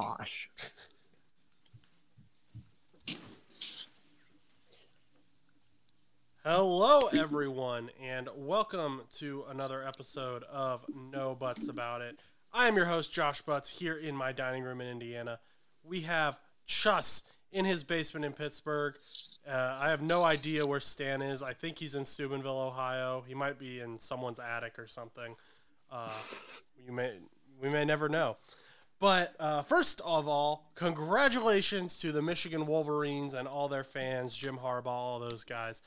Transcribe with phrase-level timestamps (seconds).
[0.00, 0.48] gosh.
[6.44, 12.16] Hello, everyone, and welcome to another episode of No Butts About It.
[12.52, 15.40] I am your host, Josh Butts, here in my dining room in Indiana.
[15.82, 18.94] We have Chus in his basement in Pittsburgh.
[19.50, 21.42] Uh, I have no idea where Stan is.
[21.42, 23.24] I think he's in Steubenville, Ohio.
[23.26, 25.34] He might be in someone's attic or something.
[25.90, 26.12] Uh,
[26.86, 27.14] you may,
[27.60, 28.36] we may never know.
[29.00, 34.58] But uh, first of all, congratulations to the Michigan Wolverines and all their fans, Jim
[34.58, 35.82] Harbaugh, all those guys.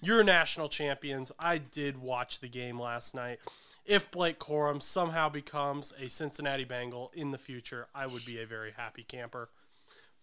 [0.00, 1.32] You're national champions.
[1.38, 3.40] I did watch the game last night.
[3.84, 8.46] If Blake Corum somehow becomes a Cincinnati Bengal in the future, I would be a
[8.46, 9.50] very happy camper.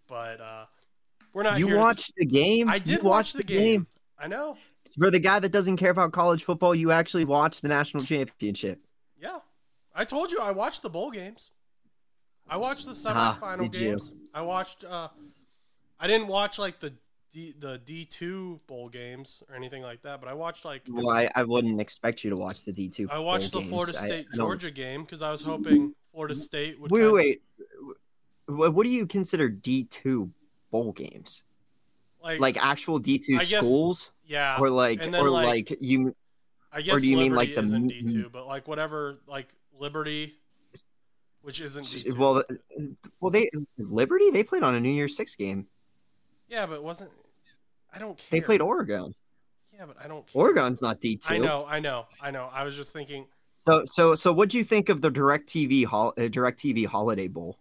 [0.07, 0.65] But uh,
[1.33, 1.59] we're not.
[1.59, 2.13] You watched to...
[2.19, 2.69] the game?
[2.69, 3.85] I did you watch the game.
[4.17, 4.57] I know.
[4.97, 8.79] For the guy that doesn't care about college football, you actually watched the national championship.
[9.21, 9.39] Yeah,
[9.93, 11.51] I told you I watched the bowl games.
[12.49, 13.69] I watched the Ah, semifinal you?
[13.69, 14.13] games.
[14.33, 14.83] I watched.
[14.83, 15.09] Uh,
[15.99, 16.93] I didn't watch like the
[17.31, 21.09] D, the D two bowl games or anything like that, but I watched like Well,
[21.09, 23.07] I, I wouldn't expect you to watch the D two.
[23.11, 24.03] I watched the Florida games.
[24.03, 26.89] I- State I Georgia game because I was hoping Florida State would.
[26.91, 27.41] Wait, kind- wait.
[28.47, 30.31] What, do you consider D two
[30.71, 31.43] bowl games?
[32.23, 36.15] like, Like actual D two schools, yeah, or like, then, or like- like, you?
[36.71, 39.53] I guess or do you mean, Liberty like, the D two, but like whatever, like
[39.79, 40.35] Liberty,
[41.41, 42.15] which isn't D two.
[42.15, 42.43] Well,
[43.19, 45.67] well, they Liberty they played on a New Year's Six game.
[46.47, 47.11] yeah, but it wasn't.
[47.93, 48.27] I don't care.
[48.31, 49.13] They played Oregon.
[49.73, 50.27] Yeah, but I don't.
[50.27, 50.41] Care.
[50.41, 51.33] Oregon's not D two.
[51.33, 52.49] I know, I know, I know.
[52.51, 53.25] I was just thinking.
[53.55, 57.57] So, so, so, what do you think of the DirecTV hol- uh, DirecTV Holiday Bowl?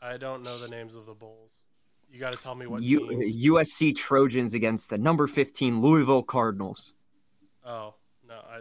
[0.00, 1.62] I don't know the names of the bowls.
[2.10, 3.46] You got to tell me what U- teams.
[3.46, 6.92] USC Trojans against the number fifteen Louisville Cardinals.
[7.64, 7.94] Oh
[8.28, 8.60] no, I,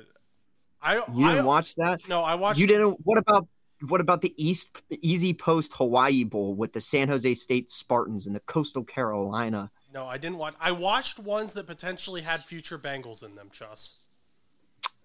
[0.81, 1.99] I, You didn't watch that?
[2.07, 2.59] no, I watched.
[2.59, 2.97] You didn't.
[3.03, 3.47] What about
[3.87, 8.39] what about the East EasyPost Hawaii Bowl with the San Jose State Spartans and the
[8.41, 9.71] Coastal Carolina?
[9.93, 10.55] No, I didn't watch.
[10.59, 13.49] I watched ones that potentially had future Bengals in them.
[13.51, 14.03] Chus.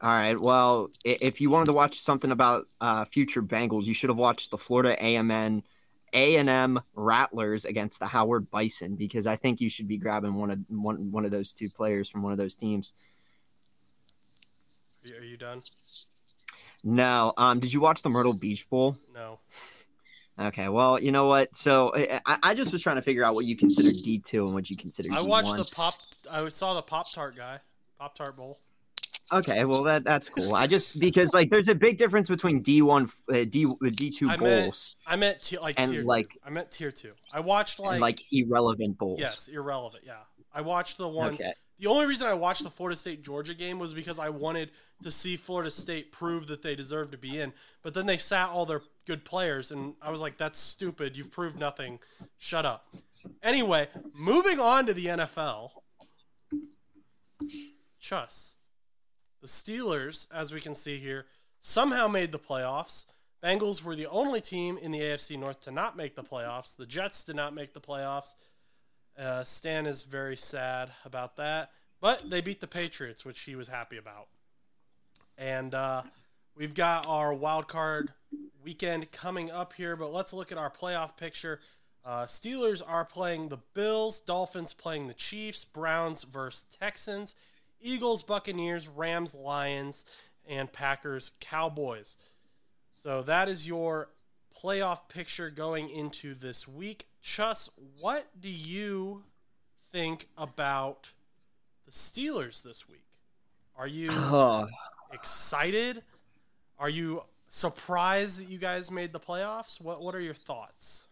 [0.00, 0.38] All right.
[0.38, 4.50] Well, if you wanted to watch something about uh, future Bengals, you should have watched
[4.50, 5.62] the Florida AMN
[6.12, 10.34] A and M Rattlers against the Howard Bison because I think you should be grabbing
[10.34, 12.92] one of one one of those two players from one of those teams.
[15.12, 15.62] Are you, done?
[16.84, 17.32] No.
[17.36, 17.60] Um.
[17.60, 18.96] Did you watch the Myrtle Beach Bowl?
[19.14, 19.40] No.
[20.38, 20.68] Okay.
[20.68, 21.56] Well, you know what?
[21.56, 24.54] So I, I- just was trying to figure out what you consider D two and
[24.54, 25.08] what you consider.
[25.12, 25.56] I watched D1.
[25.68, 25.94] the pop.
[26.30, 27.58] I saw the Pop Tart guy.
[27.98, 28.58] Pop Tart Bowl.
[29.32, 30.54] Okay, well that that's cool.
[30.54, 34.28] I just because like there's a big difference between D one, uh, D D two
[34.36, 36.38] bowls I meant tier, like And, tier like- two.
[36.44, 37.12] I meant tier two.
[37.32, 39.18] I watched like, and like irrelevant bowls.
[39.18, 40.04] yes, irrelevant.
[40.06, 40.18] Yeah,
[40.54, 41.40] I watched the ones.
[41.40, 41.52] Okay.
[41.78, 44.70] The only reason I watched the Florida State Georgia game was because I wanted
[45.02, 47.52] to see Florida State prove that they deserve to be in.
[47.82, 51.16] But then they sat all their good players, and I was like, "That's stupid.
[51.16, 52.00] You've proved nothing.
[52.38, 52.88] Shut up."
[53.42, 55.82] Anyway, moving on to the NFL.
[58.00, 58.56] Chus.
[59.42, 61.26] The Steelers, as we can see here,
[61.60, 63.04] somehow made the playoffs.
[63.42, 66.74] Bengals were the only team in the AFC North to not make the playoffs.
[66.74, 68.34] The Jets did not make the playoffs.
[69.18, 73.68] Uh, Stan is very sad about that, but they beat the Patriots, which he was
[73.68, 74.28] happy about.
[75.38, 76.02] And uh,
[76.54, 78.12] we've got our wild card
[78.62, 81.60] weekend coming up here, but let's look at our playoff picture.
[82.04, 87.34] Uh, Steelers are playing the Bills, Dolphins playing the Chiefs, Browns versus Texans,
[87.80, 90.04] Eagles, Buccaneers, Rams, Lions,
[90.48, 92.16] and Packers, Cowboys.
[92.92, 94.10] So that is your
[94.56, 97.06] playoff picture going into this week.
[97.26, 97.68] Chus,
[98.00, 99.24] what do you
[99.90, 101.12] think about
[101.84, 103.02] the Steelers this week?
[103.76, 104.68] Are you Oh,
[105.12, 106.04] excited?
[106.78, 109.80] Are you surprised that you guys made the playoffs?
[109.80, 111.08] What What are your thoughts?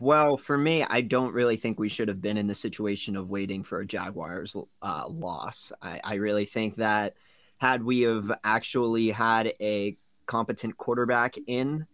[0.00, 3.30] well, for me, I don't really think we should have been in the situation of
[3.30, 5.70] waiting for a Jaguars uh, loss.
[5.80, 7.14] I, I really think that
[7.58, 9.96] had we have actually had a
[10.26, 11.86] competent quarterback in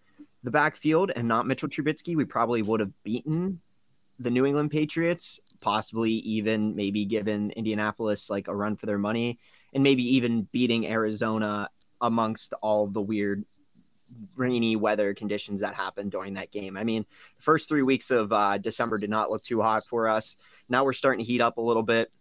[0.46, 3.60] the backfield and not Mitchell Trubisky, we probably would have beaten
[4.20, 9.40] the New England Patriots, possibly even maybe given Indianapolis like a run for their money,
[9.74, 11.68] and maybe even beating Arizona
[12.00, 13.44] amongst all the weird
[14.36, 16.76] rainy weather conditions that happened during that game.
[16.76, 17.04] I mean,
[17.38, 20.36] the first three weeks of uh, December did not look too hot for us.
[20.68, 22.12] Now we're starting to heat up a little bit.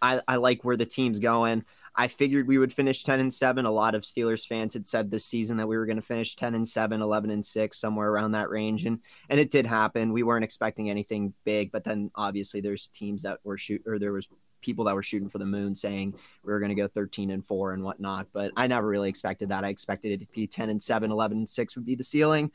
[0.00, 1.66] I, I like where the team's going.
[1.96, 3.64] I figured we would finish 10 and 7.
[3.64, 6.36] A lot of Steelers fans had said this season that we were going to finish
[6.36, 8.84] 10 and 7, 11 and 6, somewhere around that range.
[8.84, 9.00] And
[9.30, 10.12] and it did happen.
[10.12, 14.12] We weren't expecting anything big, but then obviously there's teams that were shoot or there
[14.12, 14.28] was
[14.60, 16.12] people that were shooting for the moon saying
[16.42, 19.48] we were going to go 13 and 4 and whatnot, but I never really expected
[19.50, 19.64] that.
[19.64, 22.50] I expected it to be 10 and 7, 11 and 6 would be the ceiling.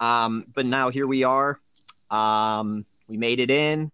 [0.00, 1.60] Um, but now here we are.
[2.10, 3.92] Um, we made it in.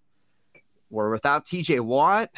[0.89, 2.31] We're without TJ Watt,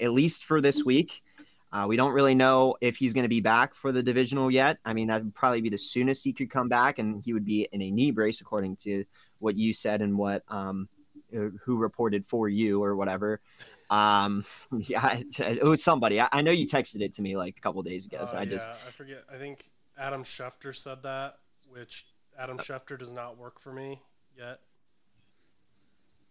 [0.00, 1.22] at least for this week.
[1.72, 4.78] Uh, we don't really know if he's going to be back for the divisional yet.
[4.84, 7.46] I mean, that would probably be the soonest he could come back, and he would
[7.46, 9.04] be in a knee brace, according to
[9.38, 10.88] what you said and what um,
[11.34, 13.40] uh, who reported for you or whatever.
[13.88, 14.44] Um,
[14.78, 16.20] yeah, it was somebody.
[16.20, 18.24] I, I, know you texted it to me like a couple days ago.
[18.26, 19.24] So uh, I just I forget.
[19.32, 21.36] I think Adam Schefter said that,
[21.70, 22.06] which
[22.38, 24.02] Adam uh, Schefter does not work for me
[24.36, 24.60] yet.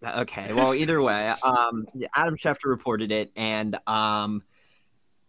[0.04, 0.54] Okay.
[0.54, 4.44] Well, either way, um, Adam Schefter reported it, and um,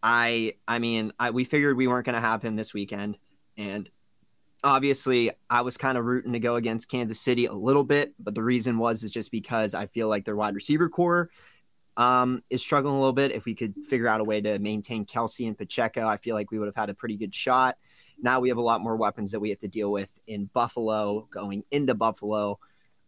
[0.03, 3.19] I I mean, I, we figured we weren't going to have him this weekend,
[3.57, 3.89] and
[4.65, 8.35] obviously I was kind of rooting to go against Kansas City a little bit, but
[8.35, 11.31] the reason was is just because I feel like their wide receiver corps
[11.97, 13.33] um, is struggling a little bit.
[13.33, 16.51] If we could figure out a way to maintain Kelce and Pacheco, I feel like
[16.51, 17.77] we would have had a pretty good shot.
[18.21, 21.29] Now we have a lot more weapons that we have to deal with in Buffalo,
[21.33, 22.61] going into Buffalo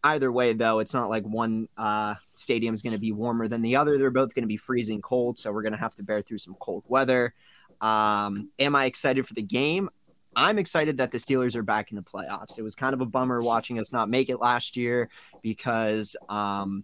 [0.05, 3.61] either way, though, it's not like one uh, stadium is going to be warmer than
[3.61, 3.97] the other.
[3.97, 6.37] They're both going to be freezing cold, so we're going to have to bear through
[6.37, 7.33] some cold weather.
[7.81, 9.89] Um, am I excited for the game?
[10.35, 12.59] I'm excited that the Steelers are back in the playoffs.
[12.59, 15.09] It was kind of a bummer watching us not make it last year
[15.41, 16.83] because um,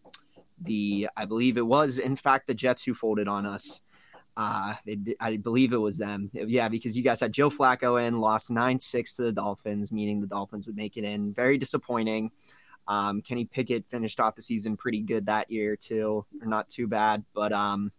[0.62, 3.81] the I believe it was in fact the Jets who folded on us.
[4.38, 4.75] Uh,
[5.19, 6.31] I believe it was them.
[6.33, 10.21] Yeah, because you guys had Joe Flacco in, lost nine six to the Dolphins, meaning
[10.21, 11.33] the Dolphins would make it in.
[11.33, 12.31] Very disappointing.
[12.88, 16.88] Um, Kenny Pickett finished off the season pretty good that year too, or not too
[16.88, 17.92] bad, but um,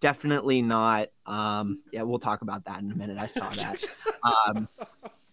[0.00, 1.08] definitely not.
[1.26, 3.18] Um, yeah, we'll talk about that in a minute.
[3.18, 3.84] I saw that.
[4.22, 4.68] um,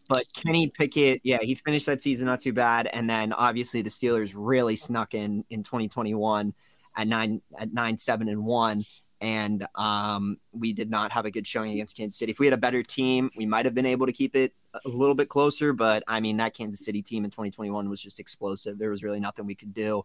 [0.07, 3.89] but Kenny Pickett, yeah, he finished that season not too bad, and then obviously the
[3.89, 6.53] Steelers really snuck in in 2021
[6.95, 8.83] at nine at nine seven and one,
[9.21, 12.31] and um, we did not have a good showing against Kansas City.
[12.31, 14.89] If we had a better team, we might have been able to keep it a
[14.89, 15.73] little bit closer.
[15.73, 18.77] But I mean, that Kansas City team in 2021 was just explosive.
[18.77, 20.03] There was really nothing we could do.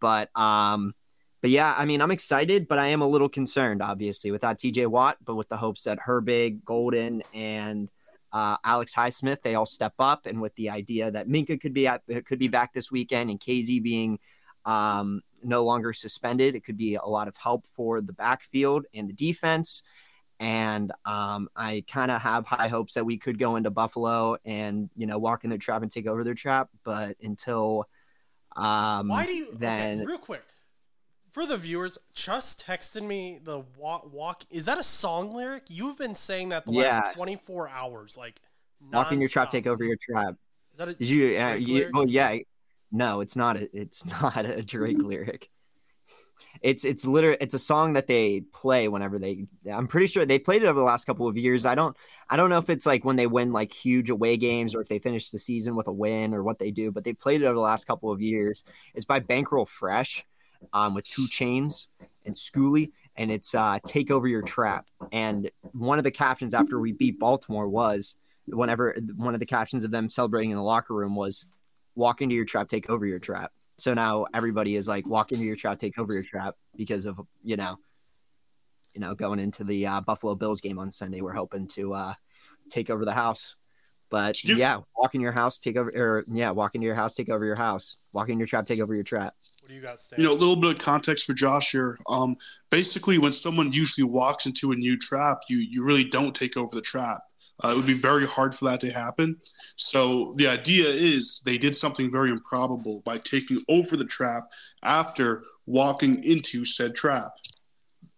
[0.00, 0.94] But um,
[1.40, 4.88] but yeah, I mean, I'm excited, but I am a little concerned, obviously, without TJ
[4.88, 7.88] Watt, but with the hopes that Herbig, Golden, and
[8.32, 11.86] uh, Alex Highsmith they all step up, and with the idea that Minkah could be
[11.86, 14.18] at, could be back this weekend, and KZ being
[14.64, 16.54] um, no longer suspended.
[16.54, 19.82] It could be a lot of help for the backfield and the defense.
[20.40, 24.88] And um, I kind of have high hopes that we could go into Buffalo and
[24.94, 26.68] you know walk in their trap and take over their trap.
[26.84, 27.88] But until
[28.56, 30.44] um, why do you then okay, real quick
[31.32, 31.98] for the viewers?
[32.14, 34.12] Just texted me the walk.
[34.12, 35.64] walk is that a song lyric?
[35.68, 37.00] You've been saying that the yeah.
[37.00, 38.40] last twenty four hours, like
[38.92, 40.34] walk in your trap, take over your trap.
[40.72, 41.38] Is that a Did you?
[41.40, 42.36] Uh, you oh yeah,
[42.90, 43.56] no, it's not.
[43.56, 45.50] A, it's not a Drake lyric.
[46.60, 49.46] It's it's literally it's a song that they play whenever they.
[49.70, 51.66] I'm pretty sure they played it over the last couple of years.
[51.66, 51.96] I don't
[52.28, 54.88] I don't know if it's like when they win like huge away games or if
[54.88, 57.46] they finish the season with a win or what they do, but they played it
[57.46, 58.64] over the last couple of years.
[58.94, 60.24] It's by Bankroll Fresh,
[60.72, 61.86] um, with 2 Chainz
[62.26, 66.78] and Skooly, and it's uh, "Take Over Your Trap." And one of the captions after
[66.78, 70.94] we beat Baltimore was whenever one of the captions of them celebrating in the locker
[70.94, 71.46] room was
[71.94, 73.52] walk into your trap, take over your trap.
[73.78, 77.20] So now everybody is like, walk into your trap, take over your trap because of,
[77.42, 77.78] you know,
[78.92, 82.14] you know, going into the uh, Buffalo Bills game on Sunday, we're hoping to uh,
[82.70, 83.54] take over the house.
[84.10, 87.14] But you, yeah, walk in your house, take over, or yeah, walk into your house,
[87.14, 87.96] take over your house.
[88.12, 89.34] Walk in your trap, take over your trap.
[89.60, 89.98] What do you got?
[90.16, 91.98] You know, a little bit of context for Josh here.
[92.08, 92.34] Um,
[92.70, 96.74] basically, when someone usually walks into a new trap, you you really don't take over
[96.74, 97.20] the trap.
[97.62, 99.36] Uh, it would be very hard for that to happen.
[99.76, 105.42] So the idea is they did something very improbable by taking over the trap after
[105.66, 107.32] walking into said trap.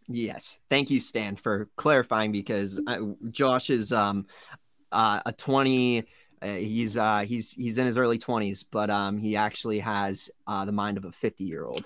[0.09, 2.99] Yes, thank you, Stan, for clarifying because I,
[3.30, 4.26] Josh is um,
[4.92, 6.04] uh, a twenty.
[6.42, 10.64] Uh, he's uh, he's he's in his early twenties, but um, he actually has uh,
[10.64, 11.85] the mind of a fifty-year-old.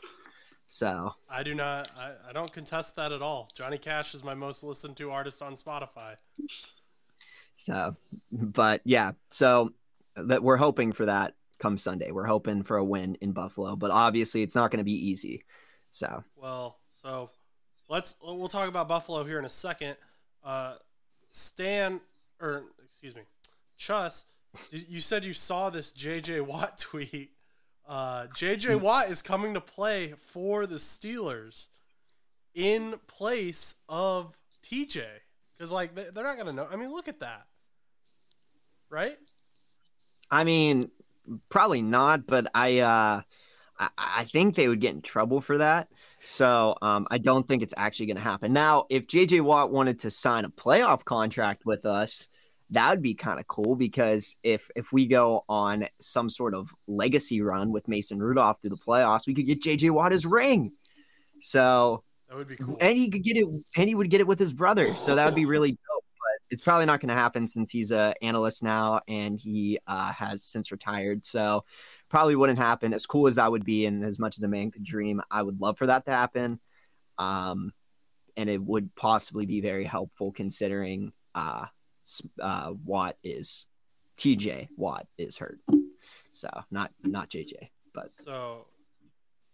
[0.67, 1.91] So I do not.
[1.99, 3.49] I, I don't contest that at all.
[3.55, 6.15] Johnny Cash is my most listened to artist on Spotify.
[7.57, 7.97] So,
[8.33, 9.73] but yeah, so
[10.17, 12.11] that we're hoping for that come Sunday.
[12.11, 15.45] We're hoping for a win in Buffalo, but obviously it's not going to be easy.
[15.91, 17.31] So, well, so
[17.89, 19.97] let's we'll talk about Buffalo here in a second.
[20.43, 20.75] Uh,
[21.29, 22.01] Stan,
[22.41, 23.23] or excuse me,
[23.79, 24.27] Chus,
[24.71, 27.31] you said you saw this JJ Watt tweet.
[27.87, 31.69] Uh, JJ Watt is coming to play for the Steelers
[32.55, 35.05] in place of TJ.
[35.65, 36.69] Because like they're not gonna know.
[36.71, 37.47] I mean, look at that,
[38.91, 39.17] right?
[40.31, 40.91] I mean,
[41.49, 43.23] probably not, but I uh,
[43.79, 45.89] I, I think they would get in trouble for that
[46.21, 48.53] So um, I don't think it's actually going to happen.
[48.53, 52.29] Now, if JJ Watt wanted to sign a playoff contract with us,
[52.69, 56.75] that would be kind of cool because if if we go on some sort of
[56.87, 60.73] legacy run with Mason Rudolph through the playoffs, we could get JJ Watt his ring.
[61.41, 62.77] So that would be cool.
[62.81, 64.89] And he could get it and he would get it with his brother.
[64.89, 66.05] So that would be really dope.
[66.19, 70.13] But it's probably not going to happen since he's a analyst now and he uh,
[70.13, 71.25] has since retired.
[71.25, 71.65] So
[72.09, 72.95] probably wouldn't happen.
[72.95, 75.43] As cool as that would be, and as much as a man could dream, I
[75.43, 76.61] would love for that to happen.
[77.19, 77.73] Um,
[78.37, 81.67] and it would possibly be very helpful considering uh,
[82.41, 83.67] uh, Watt is
[84.17, 85.59] TJ Watt is hurt,
[86.33, 88.67] so not not JJ, but so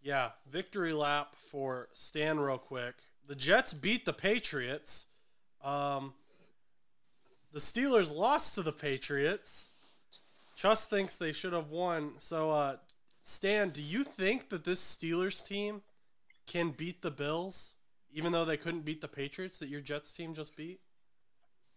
[0.02, 2.94] yeah, victory lap for Stan real quick.
[3.26, 5.06] The Jets beat the Patriots.
[5.62, 6.14] Um,
[7.52, 9.70] the Steelers lost to the Patriots.
[10.56, 12.12] Chus thinks they should have won.
[12.18, 12.76] So, uh,
[13.22, 15.82] Stan, do you think that this Steelers team
[16.46, 17.74] can beat the Bills,
[18.12, 20.80] even though they couldn't beat the Patriots that your Jets team just beat?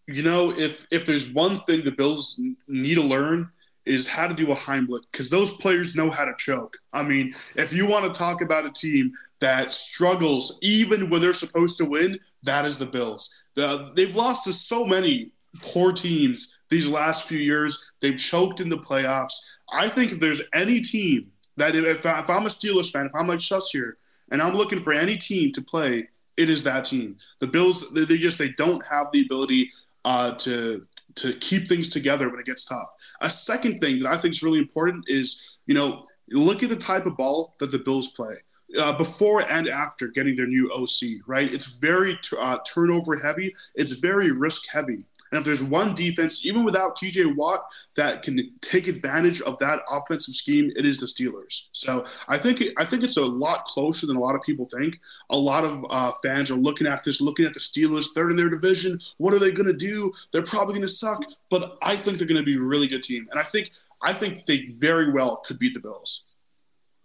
[0.08, 3.50] You know, if if there's one thing the Bills need to learn
[3.86, 6.78] is how to do a Heimlich because those players know how to choke.
[6.94, 11.34] I mean, if you want to talk about a team that struggles even when they're
[11.34, 13.44] supposed to win, that is the Bills.
[13.56, 17.90] they've lost to so many poor teams these last few years.
[18.00, 19.36] They've choked in the playoffs.
[19.72, 23.28] I think if there's any team that if, I, am a Steelers fan, if I'm
[23.28, 23.98] like Shuss here,
[24.32, 27.18] and I'm looking for any team to play, it is that team.
[27.40, 29.70] The Bills, they, they just they don't have the ability
[30.06, 32.94] uh, to to keep things together when it gets tough.
[33.22, 36.76] A second thing that I think is really important is you know look at the
[36.76, 38.38] type of ball that the Bills play.
[38.80, 41.54] Uh, before and after getting their new OC, right?
[41.54, 43.54] It's very uh, turnover heavy.
[43.76, 45.06] It's very risk heavy.
[45.34, 49.80] And if there's one defense, even without TJ Watt, that can take advantage of that
[49.90, 51.70] offensive scheme, it is the Steelers.
[51.72, 55.00] So I think I think it's a lot closer than a lot of people think.
[55.32, 58.38] A lot of uh, fans are looking at this, looking at the Steelers, third in
[58.38, 59.00] their division.
[59.18, 60.12] What are they going to do?
[60.32, 63.02] They're probably going to suck, but I think they're going to be a really good
[63.02, 63.28] team.
[63.32, 63.72] And I think
[64.04, 66.28] I think they very well could beat the Bills.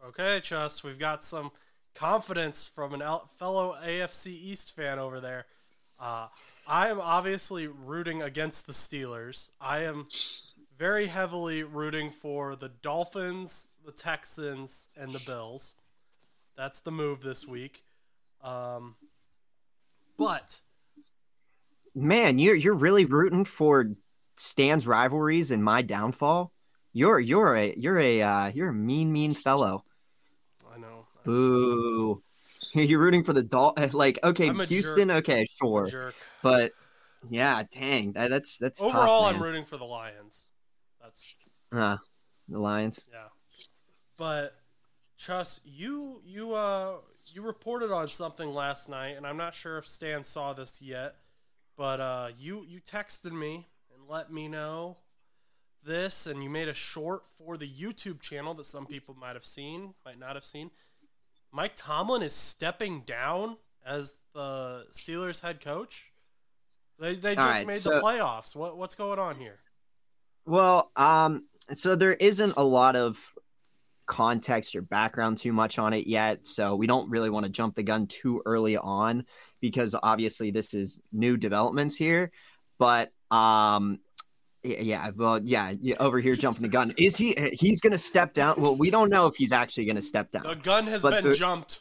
[0.04, 1.50] Okay, Chus, we've got some
[1.94, 3.00] confidence from an
[3.38, 5.46] fellow AFC East fan over there.
[5.98, 6.28] Uh,
[6.68, 9.52] I am obviously rooting against the Steelers.
[9.58, 10.06] I am
[10.78, 15.74] very heavily rooting for the Dolphins, the Texans, and the Bills.
[16.58, 17.84] That's the move this week.
[18.44, 18.96] Um,
[20.18, 20.60] but
[21.94, 23.86] man, you're you're really rooting for
[24.36, 26.52] Stan's rivalries and my downfall.
[26.92, 29.84] You're you're a you're a uh, you're a mean mean fellow.
[30.70, 31.06] I know.
[31.24, 32.22] Boo.
[32.74, 35.18] You're rooting for the Dol like okay, Houston, jerk.
[35.18, 36.12] okay, sure.
[36.42, 36.72] But
[37.28, 40.48] yeah, dang, that, that's that's overall tough, I'm rooting for the Lions.
[41.02, 41.36] That's
[41.72, 41.96] uh
[42.48, 43.04] the Lions.
[43.10, 43.28] Yeah.
[44.16, 44.54] But
[45.16, 46.96] Chus, you you uh
[47.26, 51.16] you reported on something last night and I'm not sure if Stan saw this yet,
[51.76, 54.98] but uh you you texted me and let me know
[55.84, 59.44] this and you made a short for the YouTube channel that some people might have
[59.44, 60.70] seen, might not have seen.
[61.52, 66.12] Mike Tomlin is stepping down as the Steelers head coach.
[66.98, 68.54] They they just right, made so, the playoffs.
[68.56, 69.58] What what's going on here?
[70.44, 73.18] Well, um, so there isn't a lot of
[74.06, 77.74] context or background too much on it yet, so we don't really want to jump
[77.76, 79.24] the gun too early on
[79.60, 82.32] because obviously this is new developments here.
[82.78, 83.98] But um,
[84.62, 86.92] yeah, well, yeah, over here jumping the gun.
[86.98, 87.36] Is he?
[87.52, 88.60] He's going to step down.
[88.60, 90.44] Well, we don't know if he's actually going to step down.
[90.44, 91.80] The gun has been the, jumped.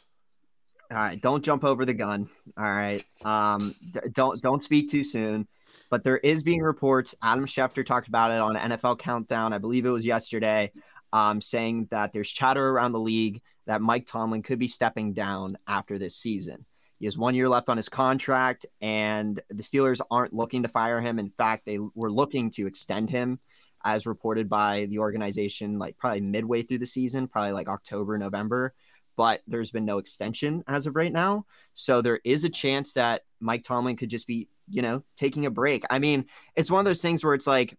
[0.90, 2.28] All right, don't jump over the gun.
[2.56, 3.74] All right, um,
[4.12, 5.46] don't don't speak too soon.
[5.90, 7.14] But there is being reports.
[7.22, 9.52] Adam Schefter talked about it on NFL Countdown.
[9.52, 10.70] I believe it was yesterday,
[11.12, 15.58] um, saying that there's chatter around the league that Mike Tomlin could be stepping down
[15.66, 16.64] after this season.
[16.98, 21.00] He has one year left on his contract, and the Steelers aren't looking to fire
[21.00, 21.18] him.
[21.18, 23.38] In fact, they were looking to extend him,
[23.84, 28.74] as reported by the organization, like probably midway through the season, probably like October, November.
[29.16, 31.46] But there's been no extension as of right now.
[31.74, 35.50] So there is a chance that Mike Tomlin could just be, you know, taking a
[35.50, 35.84] break.
[35.90, 37.76] I mean, it's one of those things where it's like,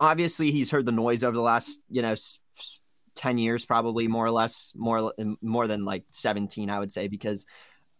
[0.00, 2.14] obviously, he's heard the noise over the last, you know,
[3.14, 7.46] 10 years probably more or less more more than like 17 i would say because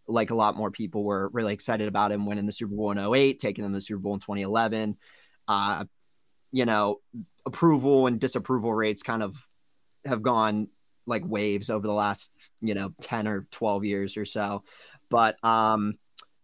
[0.09, 2.97] like a lot more people were really excited about him winning the Super Bowl in
[2.97, 4.97] 08, taking them to the Super Bowl in 2011.
[5.47, 5.85] Uh,
[6.51, 6.99] you know,
[7.45, 9.35] approval and disapproval rates kind of
[10.05, 10.67] have gone
[11.05, 14.63] like waves over the last, you know, 10 or 12 years or so.
[15.09, 15.95] But um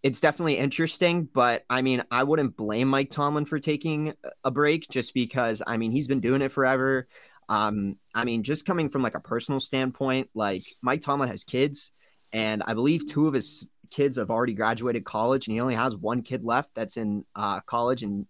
[0.03, 4.87] it's definitely interesting, but I mean, I wouldn't blame Mike Tomlin for taking a break
[4.87, 7.07] just because I mean, he's been doing it forever.
[7.49, 11.91] Um, I mean, just coming from like a personal standpoint, like Mike Tomlin has kids
[12.35, 15.95] and I believe two of his kids have already graduated college, and he only has
[15.95, 18.25] one kid left that's in uh, college, and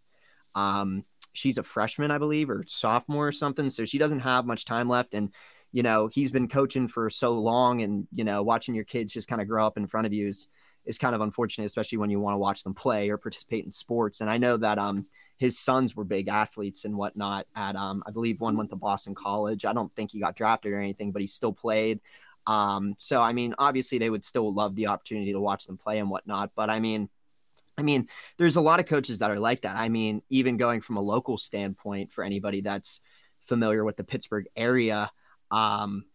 [0.54, 3.68] um, she's a freshman, I believe, or sophomore or something.
[3.72, 5.34] So she doesn't have much time left, and
[5.72, 9.28] you know he's been coaching for so long, and you know watching your kids just
[9.28, 10.50] kind of grow up in front of you is
[10.86, 13.72] is kind of unfortunate, especially when you want to watch them play or participate in
[13.72, 14.22] sports.
[14.22, 15.08] And I know that um
[15.38, 17.48] his sons were big athletes and whatnot.
[17.56, 19.66] At um, I believe one went to Boston College.
[19.66, 22.02] I don't think he got drafted or anything, but he still played.
[22.48, 26.00] Um, so I mean, obviously they would still love the opportunity to watch them play
[26.00, 26.52] and whatnot.
[26.56, 27.10] But I mean,
[27.78, 29.76] I mean, there's a lot of coaches that are like that.
[29.76, 33.02] I mean, even going from a local standpoint for anybody that's
[33.42, 35.12] familiar with the Pittsburgh area,
[35.52, 36.06] um,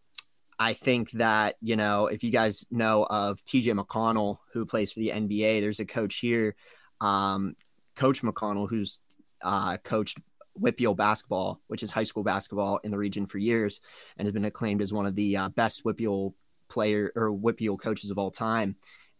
[0.57, 4.99] I think that, you know, if you guys know of TJ McConnell, who plays for
[4.99, 6.55] the NBA, there's a coach here,
[6.99, 7.55] um,
[7.95, 9.01] Coach McConnell, who's
[9.41, 10.19] uh, coached
[10.59, 13.81] WPIAL basketball, which is high school basketball in the region for years,
[14.17, 16.33] and has been acclaimed as one of the uh, best WPIAL
[16.69, 18.75] player or WPIAL coaches of all time.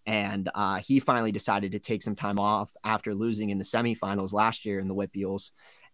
[0.05, 4.33] And uh, he finally decided to take some time off after losing in the semifinals
[4.33, 5.51] last year in the WPIALs.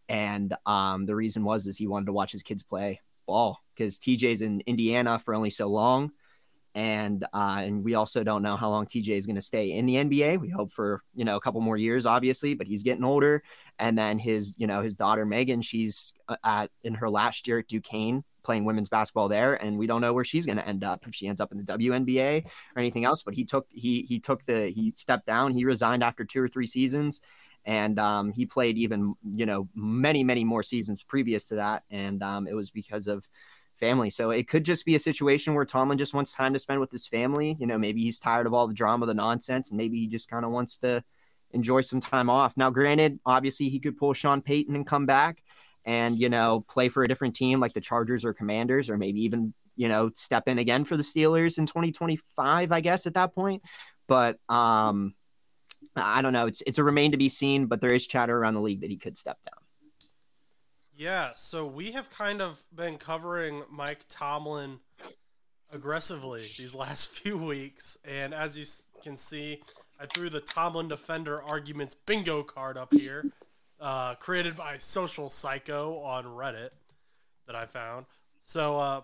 [0.08, 4.00] And um, the reason was is he wanted to watch his kids play ball because
[4.00, 6.12] TJ's in Indiana for only so long
[6.78, 9.88] and uh, and we also don't know how long TJ is going to stay in
[9.88, 10.40] the NBA.
[10.40, 13.42] We hope for you know a couple more years, obviously, but he's getting older.
[13.80, 17.60] And then his you know his daughter Megan, she's uh, at in her last year
[17.60, 20.84] at Duquesne playing women's basketball there, and we don't know where she's going to end
[20.84, 23.24] up if she ends up in the WNBA or anything else.
[23.24, 25.54] But he took he he took the he stepped down.
[25.54, 27.22] He resigned after two or three seasons.
[27.66, 32.24] And um, he played even, you know, many, many more seasons previous to that, and
[32.24, 33.28] um, it was because of
[33.78, 34.10] family.
[34.10, 36.92] So it could just be a situation where Tomlin just wants time to spend with
[36.92, 37.56] his family.
[37.60, 40.30] You know, maybe he's tired of all the drama, the nonsense, and maybe he just
[40.30, 41.04] kind of wants to
[41.52, 42.58] enjoy some time off.
[42.58, 45.44] Now, granted, obviously he could pull Sean Payton and come back
[45.86, 49.22] and, you know, play for a different team like the Chargers or Commanders, or maybe
[49.22, 53.34] even, you know, step in again for the Steelers in 2025, I guess, at that
[53.34, 53.64] point.
[54.08, 55.14] But um
[55.96, 56.48] I don't know.
[56.48, 58.90] It's it's a remain to be seen, but there is chatter around the league that
[58.90, 59.67] he could step down.
[60.98, 64.80] Yeah, so we have kind of been covering Mike Tomlin
[65.72, 68.66] aggressively these last few weeks, and as you
[69.04, 69.62] can see,
[70.00, 73.32] I threw the Tomlin Defender Arguments bingo card up here,
[73.80, 76.72] uh, created by Social Psycho on Reddit
[77.46, 78.08] that I found.
[78.42, 79.02] So, uh,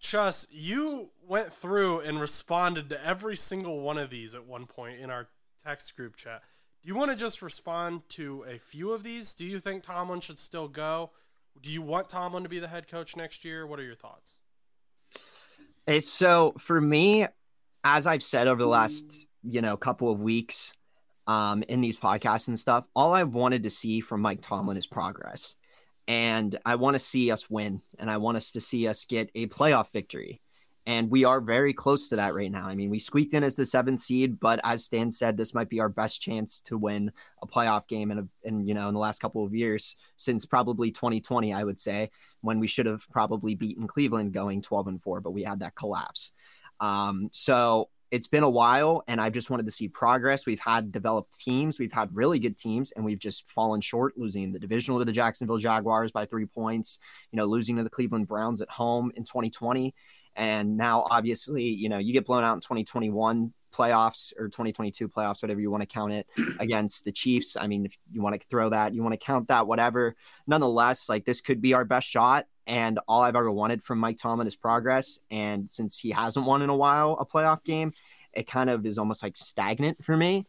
[0.00, 4.98] Chus, you went through and responded to every single one of these at one point
[4.98, 5.28] in our
[5.64, 6.42] text group chat.
[6.82, 9.34] Do you want to just respond to a few of these?
[9.34, 11.10] Do you think Tomlin should still go?
[11.60, 13.66] Do you want Tomlin to be the head coach next year?
[13.66, 14.36] What are your thoughts?
[15.86, 17.26] It's so for me,
[17.82, 20.72] as I've said over the last, you know, couple of weeks
[21.26, 24.86] um, in these podcasts and stuff, all I've wanted to see from Mike Tomlin is
[24.86, 25.56] progress.
[26.06, 29.30] And I want to see us win and I want us to see us get
[29.34, 30.40] a playoff victory.
[30.88, 32.66] And we are very close to that right now.
[32.66, 35.68] I mean, we squeaked in as the seventh seed, but as Stan said, this might
[35.68, 38.94] be our best chance to win a playoff game in, a, in you know in
[38.94, 43.02] the last couple of years since probably 2020, I would say, when we should have
[43.10, 46.32] probably beaten Cleveland going 12 and four, but we had that collapse.
[46.80, 50.46] Um, so it's been a while, and I just wanted to see progress.
[50.46, 54.52] We've had developed teams, we've had really good teams, and we've just fallen short, losing
[54.52, 56.98] the divisional to the Jacksonville Jaguars by three points.
[57.30, 59.94] You know, losing to the Cleveland Browns at home in 2020
[60.38, 65.42] and now, obviously, you know, you get blown out in 2021 playoffs or 2022 playoffs,
[65.42, 66.28] whatever you want to count it,
[66.60, 67.56] against the Chiefs.
[67.56, 70.14] I mean, if you want to throw that, you want to count that, whatever.
[70.46, 72.46] Nonetheless, like this could be our best shot.
[72.68, 75.18] And all I've ever wanted from Mike Tomlin is progress.
[75.28, 77.92] And since he hasn't won in a while a playoff game,
[78.32, 80.46] it kind of is almost like stagnant for me.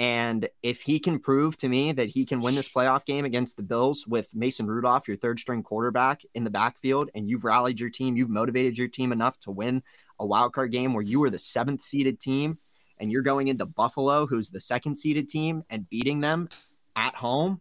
[0.00, 3.58] And if he can prove to me that he can win this playoff game against
[3.58, 7.78] the Bills with Mason Rudolph, your third string quarterback in the backfield, and you've rallied
[7.78, 9.82] your team, you've motivated your team enough to win
[10.18, 12.56] a wild card game where you were the seventh seeded team
[12.98, 16.48] and you're going into Buffalo, who's the second seeded team, and beating them
[16.96, 17.60] at home,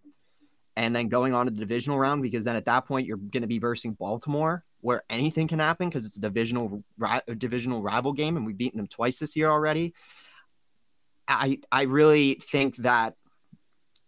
[0.78, 3.41] and then going on to the divisional round because then at that point you're going
[3.41, 6.86] to be versing Baltimore, where anything can happen because it's a divisional
[7.38, 9.93] divisional rival game, and we've beaten them twice this year already.
[11.29, 13.15] I I really think that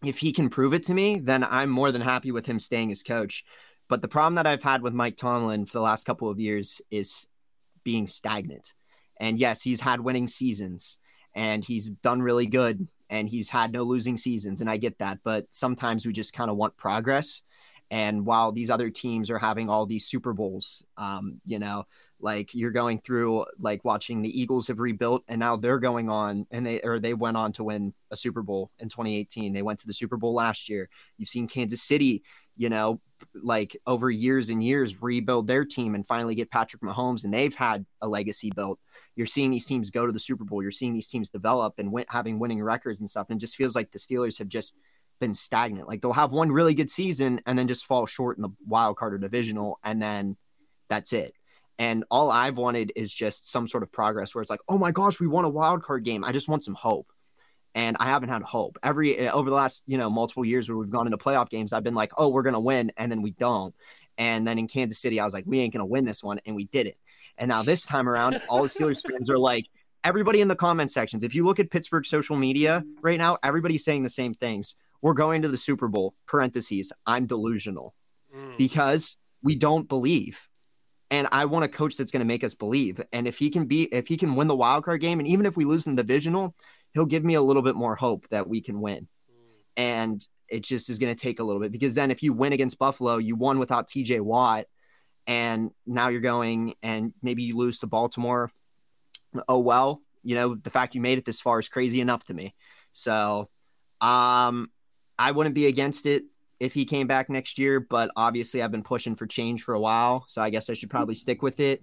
[0.04, 2.92] if he can prove it to me, then I'm more than happy with him staying
[2.92, 3.46] as coach.
[3.88, 6.82] But the problem that I've had with Mike Tomlin for the last couple of years
[6.90, 7.28] is
[7.84, 8.74] being stagnant.
[9.20, 10.98] And yes, he's had winning seasons
[11.36, 14.62] and he's done really good and he's had no losing seasons.
[14.62, 15.20] And I get that.
[15.24, 17.44] But sometimes we just kind of want progress.
[17.92, 21.86] And while these other teams are having all these Super Bowls, um, you know,
[22.22, 26.46] Like you're going through like watching the Eagles have rebuilt and now they're going on
[26.52, 29.54] and they or they went on to win a Super Bowl in 2018.
[29.54, 30.90] They went to the Super Bowl last year.
[31.18, 32.24] You've seen Kansas City,
[32.56, 33.02] you know,
[33.34, 37.56] like over years and years rebuild their team and finally get Patrick Mahomes and they've
[37.56, 38.80] had a legacy built.
[39.16, 40.62] You're seeing these teams go to the Super Bowl.
[40.62, 43.28] You're seeing these teams develop and win, having winning records and stuff.
[43.30, 44.76] And it just feels like the Steelers have just
[45.22, 45.88] been stagnant.
[45.88, 48.98] Like they'll have one really good season and then just fall short in the wild
[48.98, 50.36] card or divisional, and then
[50.90, 51.34] that's it.
[51.82, 54.92] And all I've wanted is just some sort of progress where it's like, oh my
[54.92, 56.24] gosh, we won a wild card game.
[56.24, 57.12] I just want some hope.
[57.74, 58.78] And I haven't had hope.
[58.84, 61.74] Every eh, over the last, you know, multiple years where we've gone into playoff games,
[61.74, 63.74] I've been like, oh, we're gonna win, and then we don't.
[64.20, 66.56] And then in Kansas City, I was like, we ain't gonna win this one, and
[66.56, 67.00] we did it.
[67.40, 69.66] And now this time around, all the Steelers fans are like,
[70.04, 73.84] everybody in the comment sections, if you look at Pittsburgh social media right now, everybody's
[73.84, 74.76] saying the same things.
[75.02, 77.96] We're going to the Super Bowl, parentheses, I'm delusional
[78.36, 78.56] mm.
[78.56, 80.48] because we don't believe
[81.12, 83.02] and I want a coach that's going to make us believe.
[83.12, 85.46] And if he can be, if he can win the wild card game, and even
[85.46, 86.56] if we lose in the divisional,
[86.94, 89.08] he'll give me a little bit more hope that we can win.
[89.76, 92.54] And it just is going to take a little bit because then if you win
[92.54, 94.66] against Buffalo, you won without TJ Watt,
[95.28, 98.52] and now you're going and maybe you lose to Baltimore.
[99.48, 102.34] Oh well, you know the fact you made it this far is crazy enough to
[102.34, 102.56] me.
[102.94, 103.50] So,
[104.02, 104.70] um,
[105.18, 106.24] I wouldn't be against it
[106.62, 109.80] if he came back next year, but obviously I've been pushing for change for a
[109.80, 111.82] while, so I guess I should probably stick with it.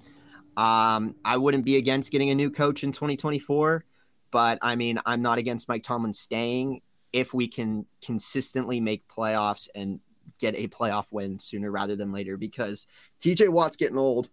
[0.56, 3.84] Um, I wouldn't be against getting a new coach in 2024,
[4.30, 6.80] but I mean, I'm not against Mike Tomlin staying
[7.12, 9.98] if we can consistently make playoffs and
[10.38, 12.86] get a playoff win sooner rather than later because
[13.20, 14.28] TJ Watt's getting old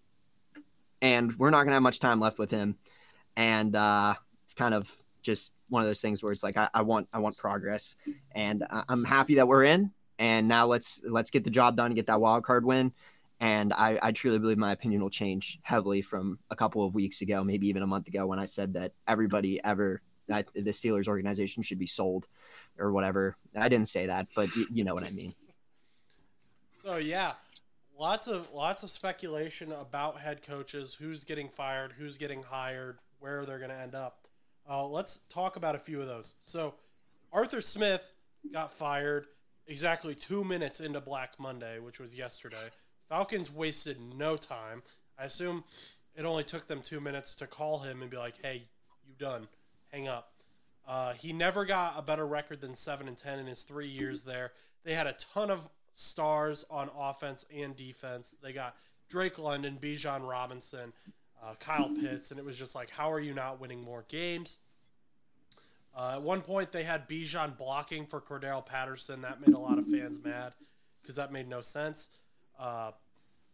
[1.01, 2.77] and we're not going to have much time left with him.
[3.35, 4.13] And uh,
[4.45, 4.91] it's kind of
[5.23, 7.95] just one of those things where it's like I, I want I want progress,
[8.35, 11.95] and I'm happy that we're in and now let's let's get the job done and
[11.95, 12.93] get that wild card win.
[13.39, 17.21] And I, I truly believe my opinion will change heavily from a couple of weeks
[17.21, 21.07] ago, maybe even a month ago, when I said that everybody ever that the Steelers
[21.07, 22.27] organization should be sold
[22.79, 23.35] or whatever.
[23.55, 25.35] I didn't say that, but y- you know what I mean.
[26.81, 27.33] So yeah,
[27.97, 33.45] lots of lots of speculation about head coaches, who's getting fired, who's getting hired, where
[33.45, 34.27] they're going to end up.
[34.67, 36.33] Uh, let's talk about a few of those.
[36.39, 36.75] So
[37.31, 38.13] Arthur Smith
[38.51, 39.27] got fired
[39.67, 42.69] exactly two minutes into Black Monday, which was yesterday.
[43.09, 44.83] Falcons wasted no time.
[45.17, 45.63] I assume
[46.15, 48.63] it only took them two minutes to call him and be like, "Hey,
[49.05, 49.47] you done?
[49.91, 50.31] Hang up."
[50.87, 54.23] Uh, he never got a better record than seven and ten in his three years
[54.23, 54.51] there.
[54.83, 58.35] They had a ton of stars on offense and defense.
[58.41, 58.75] They got
[59.09, 60.93] Drake London, Bijan Robinson,
[61.43, 64.57] uh, Kyle Pitts, and it was just like, how are you not winning more games?
[65.95, 69.21] Uh, at one point, they had Bijan blocking for Cordarrelle Patterson.
[69.21, 70.53] That made a lot of fans mad
[71.01, 72.09] because that made no sense.
[72.59, 72.91] Uh,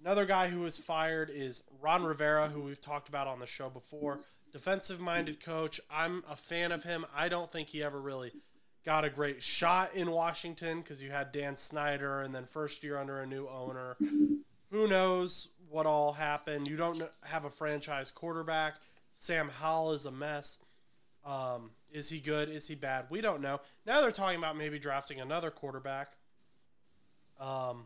[0.03, 3.69] another guy who was fired is Ron Rivera, who we've talked about on the show
[3.69, 4.19] before.
[4.51, 5.79] Defensive minded coach.
[5.89, 7.05] I'm a fan of him.
[7.15, 8.31] I don't think he ever really
[8.83, 12.97] got a great shot in Washington because you had Dan Snyder and then first year
[12.97, 13.95] under a new owner.
[14.71, 16.67] Who knows what all happened?
[16.67, 18.75] You don't have a franchise quarterback.
[19.13, 20.59] Sam Howell is a mess.
[21.25, 22.49] Um, is he good?
[22.49, 23.05] Is he bad?
[23.09, 23.61] We don't know.
[23.85, 26.13] Now they're talking about maybe drafting another quarterback.
[27.39, 27.85] Um,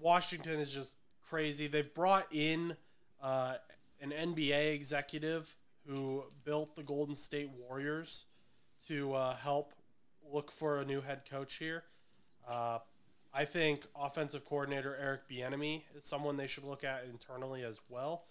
[0.00, 1.66] Washington is just crazy.
[1.66, 2.76] They've brought in
[3.22, 3.54] uh,
[4.00, 8.24] an NBA executive who built the Golden State Warriors
[8.88, 9.72] to uh, help
[10.30, 11.84] look for a new head coach here.
[12.48, 12.78] Uh,
[13.32, 18.24] I think offensive coordinator Eric Bieniemy is someone they should look at internally as well.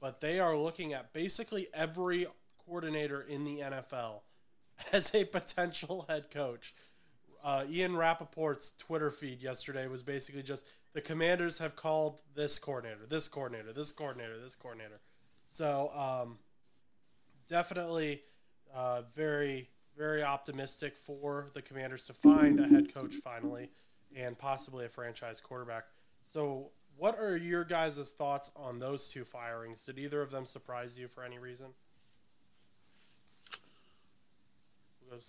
[0.00, 2.26] But they are looking at basically every
[2.70, 4.20] coordinator in the NFL
[4.92, 6.72] as a potential head coach.
[7.42, 13.06] Uh, Ian Rapoport's Twitter feed yesterday was basically just the commanders have called this coordinator,
[13.08, 15.00] this coordinator, this coordinator, this coordinator.
[15.46, 16.38] So um,
[17.48, 18.20] definitely
[18.74, 23.70] uh, very, very optimistic for the commanders to find a head coach finally
[24.14, 25.84] and possibly a franchise quarterback.
[26.22, 29.84] So, what are your guys' thoughts on those two firings?
[29.84, 31.68] Did either of them surprise you for any reason?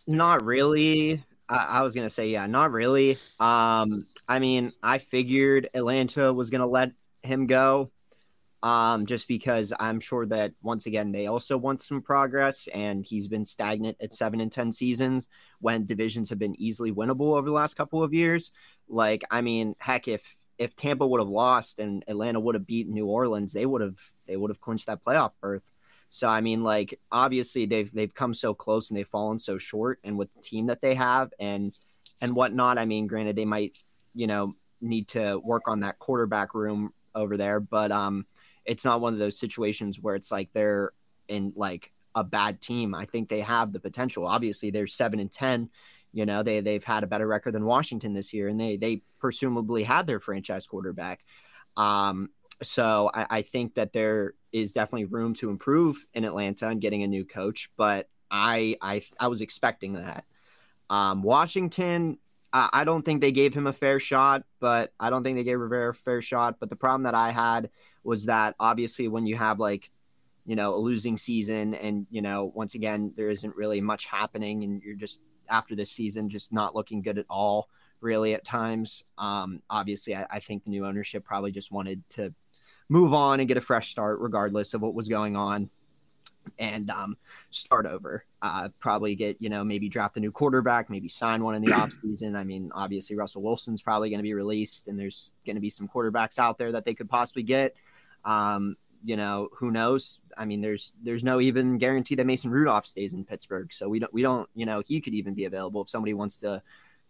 [0.08, 1.24] Not really.
[1.50, 3.18] I, I was gonna say yeah, not really.
[3.40, 6.92] Um, I mean, I figured Atlanta was gonna let
[7.24, 7.92] him go,
[8.64, 13.28] um, just because I'm sure that once again they also want some progress, and he's
[13.28, 17.54] been stagnant at seven and ten seasons when divisions have been easily winnable over the
[17.54, 18.52] last couple of years.
[18.88, 20.22] Like, I mean, heck, if
[20.58, 23.98] if Tampa would have lost and Atlanta would have beat New Orleans, they would have
[24.28, 25.72] they would have clinched that playoff berth.
[26.14, 30.00] So I mean, like obviously they've they've come so close and they've fallen so short,
[30.04, 31.74] and with the team that they have and
[32.22, 32.78] and whatnot.
[32.78, 33.78] I mean, granted they might
[34.14, 38.26] you know need to work on that quarterback room over there, but um,
[38.66, 40.92] it's not one of those situations where it's like they're
[41.30, 42.94] in like a bad team.
[42.94, 44.28] I think they have the potential.
[44.28, 45.70] Obviously, they're seven and ten.
[46.12, 49.02] You know, they they've had a better record than Washington this year, and they they
[49.18, 51.24] presumably had their franchise quarterback.
[51.78, 52.32] Um,
[52.64, 57.04] so I, I think that there is definitely room to improve in Atlanta and getting
[57.04, 60.26] a new coach, but I I I was expecting that.
[60.90, 62.18] Um, Washington,
[62.54, 65.58] I, don't think they gave him a fair shot, but I don't think they gave
[65.58, 66.60] Rivera a fair shot.
[66.60, 67.70] But the problem that I had
[68.04, 69.90] was that obviously when you have like
[70.46, 74.64] you know a losing season and you know once again there isn't really much happening
[74.64, 77.70] and you're just after this season just not looking good at all
[78.00, 82.34] really at times um obviously I, I think the new ownership probably just wanted to
[82.92, 85.70] move on and get a fresh start regardless of what was going on
[86.60, 87.16] and um,
[87.50, 88.26] start over.
[88.42, 91.72] Uh, probably get, you know, maybe draft a new quarterback, maybe sign one in the
[91.72, 92.38] offseason.
[92.38, 95.70] I mean, obviously, Russell Wilson's probably going to be released, and there's going to be
[95.70, 97.76] some quarterbacks out there that they could possibly get.
[98.26, 98.76] Um,
[99.06, 100.20] you know, who knows?
[100.38, 104.00] I mean, there's there's no even guarantee that Mason Rudolph stays in Pittsburgh, so we
[104.00, 106.62] don't we don't you know he could even be available if somebody wants to,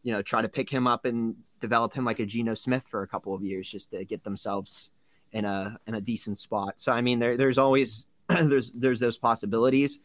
[0.03, 3.01] you know, try to pick him up and develop him like a Geno Smith for
[3.01, 4.91] a couple of years just to get themselves
[5.31, 6.75] in a in a decent spot.
[6.77, 9.99] So I mean, there there's always there's there's those possibilities.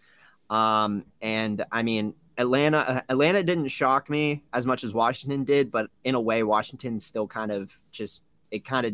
[0.48, 5.70] Um, and I mean, Atlanta uh, Atlanta didn't shock me as much as Washington did,
[5.70, 8.92] but in a way, Washington still kind of just it kind of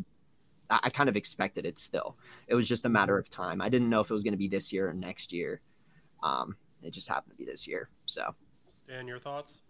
[0.70, 2.16] I kind of expected it still.
[2.46, 3.60] It was just a matter of time.
[3.60, 5.60] I didn't know if it was going to be this year or next year.
[6.22, 7.90] Um, it just happened to be this year.
[8.06, 8.34] So,
[8.68, 9.62] Stan, your thoughts?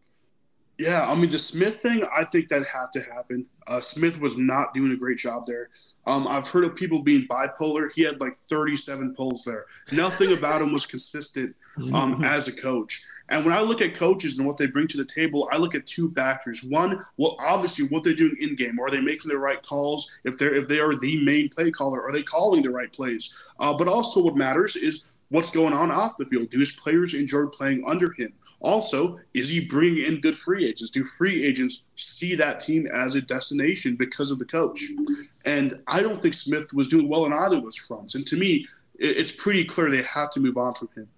[0.79, 2.05] Yeah, I mean the Smith thing.
[2.17, 3.47] I think that had to happen.
[3.67, 5.69] Uh, Smith was not doing a great job there.
[6.07, 7.89] Um, I've heard of people being bipolar.
[7.95, 9.67] He had like 37 pulls there.
[9.93, 11.55] Nothing about him was consistent
[11.93, 13.03] um, as a coach.
[13.29, 15.75] And when I look at coaches and what they bring to the table, I look
[15.75, 16.65] at two factors.
[16.65, 18.79] One, well, obviously what they're doing in game.
[18.81, 20.21] Are they making the right calls?
[20.25, 23.55] If they're if they are the main play caller, are they calling the right plays?
[23.61, 26.51] Uh, but also, what matters is what's going on off the field.
[26.51, 28.35] Do his players enjoy playing under him?
[28.61, 30.91] Also, is he bringing in good free agents?
[30.91, 34.85] Do free agents see that team as a destination because of the coach?
[35.47, 38.15] And I don't think Smith was doing well on either of those fronts.
[38.15, 38.67] And to me,
[38.99, 41.09] it's pretty clear they have to move on from him.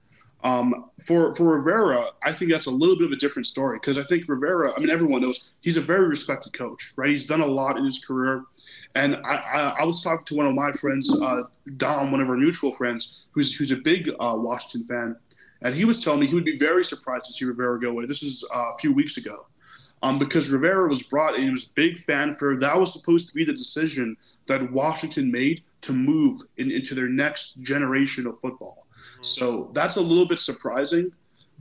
[0.45, 3.97] Um, for for Rivera, I think that's a little bit of a different story because
[3.97, 4.73] I think Rivera.
[4.77, 7.09] I mean, everyone knows he's a very respected coach, right?
[7.09, 8.45] He's done a lot in his career,
[8.95, 11.45] and I, I, I was talking to one of my friends, uh,
[11.79, 15.17] Dom, one of our mutual friends, who's who's a big uh, Washington fan,
[15.63, 18.05] and he was telling me he would be very surprised to see Rivera go away.
[18.05, 19.47] This is uh, a few weeks ago,
[20.03, 21.49] um, because Rivera was brought in.
[21.49, 22.59] It was big fanfare.
[22.59, 27.09] That was supposed to be the decision that Washington made to move in, into their
[27.09, 28.87] next generation of football.
[29.25, 31.13] So that's a little bit surprising.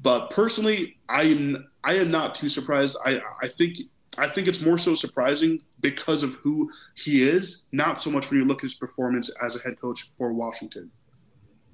[0.01, 2.97] But personally, I am I am not too surprised.
[3.05, 3.77] I I think
[4.17, 8.39] I think it's more so surprising because of who he is, not so much when
[8.39, 10.91] you look at his performance as a head coach for Washington.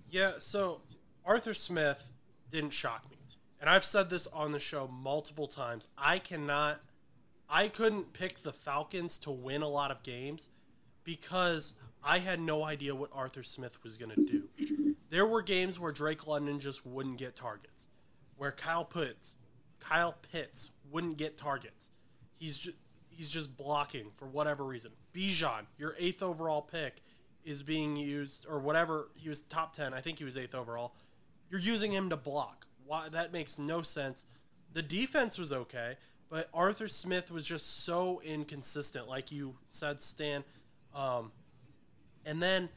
[0.09, 0.81] Yeah, so
[1.25, 2.11] Arthur Smith
[2.49, 3.17] didn't shock me.
[3.61, 5.87] And I've said this on the show multiple times.
[5.97, 6.79] I cannot
[7.49, 10.49] I couldn't pick the Falcons to win a lot of games
[11.03, 11.73] because
[12.03, 14.95] I had no idea what Arthur Smith was going to do.
[15.09, 17.87] There were games where Drake London just wouldn't get targets,
[18.37, 19.35] where Kyle Pitts,
[19.79, 21.91] Kyle Pitts wouldn't get targets.
[22.37, 22.77] He's just
[23.09, 24.91] he's just blocking for whatever reason.
[25.13, 27.01] Bijan, your eighth overall pick,
[27.43, 29.09] is being used or whatever.
[29.15, 29.93] He was top ten.
[29.93, 30.93] I think he was eighth overall.
[31.49, 32.67] You're using him to block.
[32.85, 34.25] Why that makes no sense.
[34.71, 35.95] The defense was okay,
[36.29, 39.07] but Arthur Smith was just so inconsistent.
[39.07, 40.43] Like you said, Stan.
[40.93, 41.31] Um,
[42.29, 42.69] and then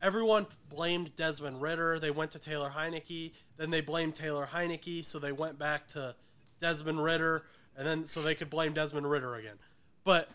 [0.00, 1.98] everyone blamed Desmond Ridder.
[1.98, 3.32] They went to Taylor Heinicke.
[3.56, 6.14] Then they blamed Taylor Heinicke, so they went back to
[6.60, 7.44] Desmond Ridder.
[7.76, 9.56] and then so they could blame Desmond Ridder again.
[10.04, 10.30] But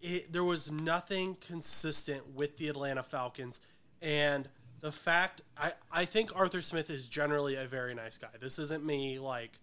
[0.00, 3.60] it, there was nothing consistent with the Atlanta Falcons,
[4.00, 4.48] and
[4.80, 8.28] the fact I, I think Arthur Smith is generally a very nice guy.
[8.40, 9.60] This isn't me like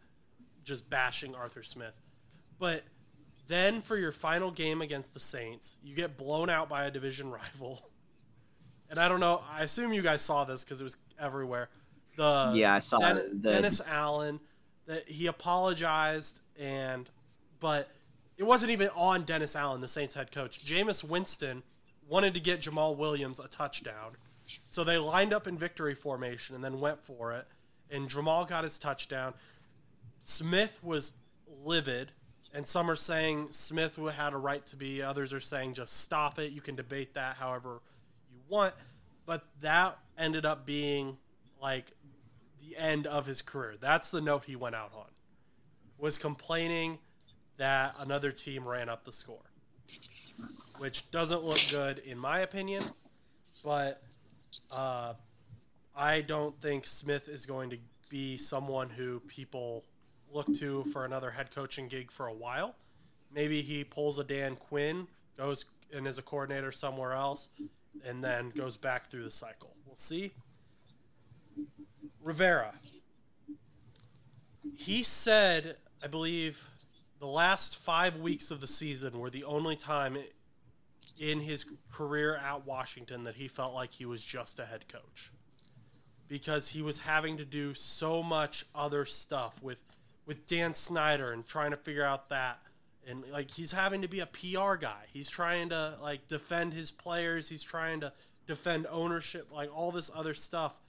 [0.64, 2.00] just bashing Arthur Smith,
[2.58, 2.84] but
[3.48, 7.32] then for your final game against the Saints, you get blown out by a division
[7.32, 7.82] rival
[8.90, 9.42] and I don't know.
[9.52, 11.70] I assume you guys saw this because it was everywhere.
[12.16, 13.52] The yeah, I saw Den- the...
[13.52, 14.40] Dennis Allen
[14.88, 17.10] that he apologized and
[17.60, 17.90] but
[18.38, 20.66] it wasn't even on Dennis Allen, the Saints head coach.
[20.66, 21.62] Jameis Winston
[22.08, 24.16] wanted to get Jamaal Williams a touchdown.
[24.68, 27.46] So they lined up in victory formation and then went for it.
[27.92, 29.34] And Jamal got his touchdown.
[30.20, 31.14] Smith was
[31.64, 32.12] livid.
[32.54, 35.04] And some are saying Smith had a right to be.
[35.04, 36.52] Others are saying just stop it.
[36.52, 37.82] You can debate that however
[38.50, 38.74] want,
[39.26, 41.18] but that ended up being
[41.62, 41.92] like
[42.60, 43.76] the end of his career.
[43.80, 45.06] That's the note he went out on.
[45.98, 47.00] Was complaining
[47.58, 49.52] that another team ran up the score.
[50.78, 52.84] Which doesn't look good in my opinion,
[53.64, 54.02] but
[54.72, 55.14] Uh,
[55.96, 57.78] I don't think Smith is going to
[58.10, 59.86] be someone who people
[60.32, 62.76] look to for another head coaching gig for a while.
[63.32, 65.08] Maybe he pulls a Dan Quinn,
[65.38, 67.50] goes and is a coordinator somewhere else,
[68.06, 69.76] and then goes back through the cycle.
[69.86, 70.32] We'll see.
[72.22, 72.74] Rivera.
[74.76, 76.64] He said, I believe,
[77.20, 80.18] the last five weeks of the season were the only time
[81.20, 85.32] in his career at Washington that he felt like he was just a head coach
[86.30, 89.80] because he was having to do so much other stuff with
[90.26, 92.60] with Dan Snyder and trying to figure out that
[93.10, 95.04] and like he's having to be a PR guy.
[95.12, 98.14] He's trying to like defend his players, he's trying to
[98.48, 100.80] defend ownership, like all this other stuff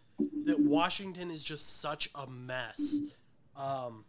[0.44, 3.00] that Washington is just such a mess.
[3.56, 4.04] Um,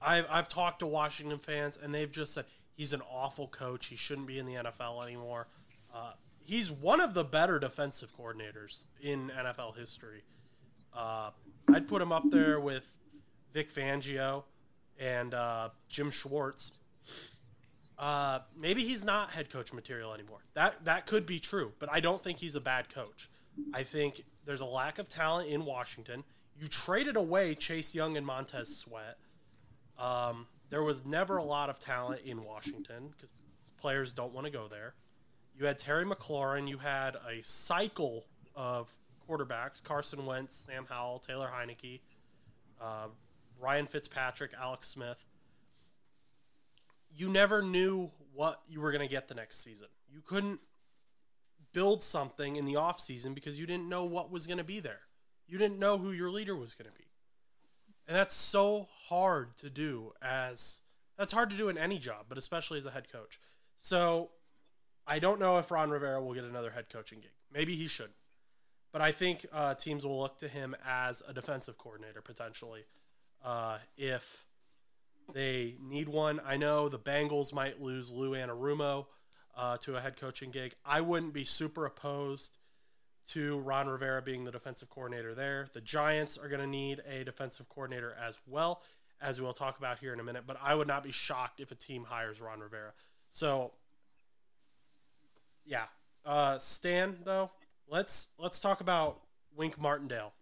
[0.00, 2.44] I've I've talked to Washington fans and they've just said
[2.74, 3.86] he's an awful coach.
[3.86, 5.48] He shouldn't be in the NFL anymore.
[5.94, 6.12] Uh,
[6.44, 10.22] he's one of the better defensive coordinators in NFL history.
[10.94, 11.30] Uh,
[11.72, 12.90] I'd put him up there with
[13.52, 14.44] Vic Fangio
[14.98, 16.78] and uh, Jim Schwartz.
[17.98, 20.38] Uh, maybe he's not head coach material anymore.
[20.54, 23.28] That that could be true, but I don't think he's a bad coach.
[23.74, 26.22] I think there's a lack of talent in Washington.
[26.56, 29.18] You traded away Chase Young and Montez Sweat.
[29.98, 33.30] Um, there was never a lot of talent in Washington because
[33.78, 34.94] players don't want to go there.
[35.58, 36.68] You had Terry McLaurin.
[36.68, 38.96] You had a cycle of
[39.28, 41.98] quarterbacks: Carson Wentz, Sam Howell, Taylor Heinicke,
[42.80, 43.08] uh,
[43.60, 45.24] Ryan Fitzpatrick, Alex Smith.
[47.10, 49.88] You never knew what you were going to get the next season.
[50.10, 50.60] You couldn't
[51.72, 55.00] build something in the offseason because you didn't know what was going to be there.
[55.46, 57.04] You didn't know who your leader was going to be.
[58.06, 60.80] And that's so hard to do as
[61.18, 63.40] that's hard to do in any job, but especially as a head coach.
[63.76, 64.30] So
[65.06, 67.32] I don't know if Ron Rivera will get another head coaching gig.
[67.52, 68.10] Maybe he should.
[68.92, 72.84] But I think uh, teams will look to him as a defensive coordinator potentially
[73.44, 74.44] uh, if
[75.32, 76.40] they need one.
[76.44, 79.06] I know the Bengals might lose Lou Anarumo
[79.56, 80.74] uh, to a head coaching gig.
[80.84, 82.56] I wouldn't be super opposed
[83.30, 85.68] to Ron Rivera being the defensive coordinator there.
[85.72, 88.82] The Giants are going to need a defensive coordinator as well,
[89.20, 90.44] as we'll talk about here in a minute.
[90.46, 92.92] But I would not be shocked if a team hires Ron Rivera.
[93.30, 93.72] So
[95.68, 95.84] yeah.
[96.24, 97.50] Uh, Stan, though,
[97.88, 99.20] let's let's talk about
[99.54, 100.32] Wink Martindale.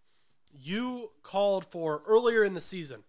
[0.51, 3.03] You called for earlier in the season.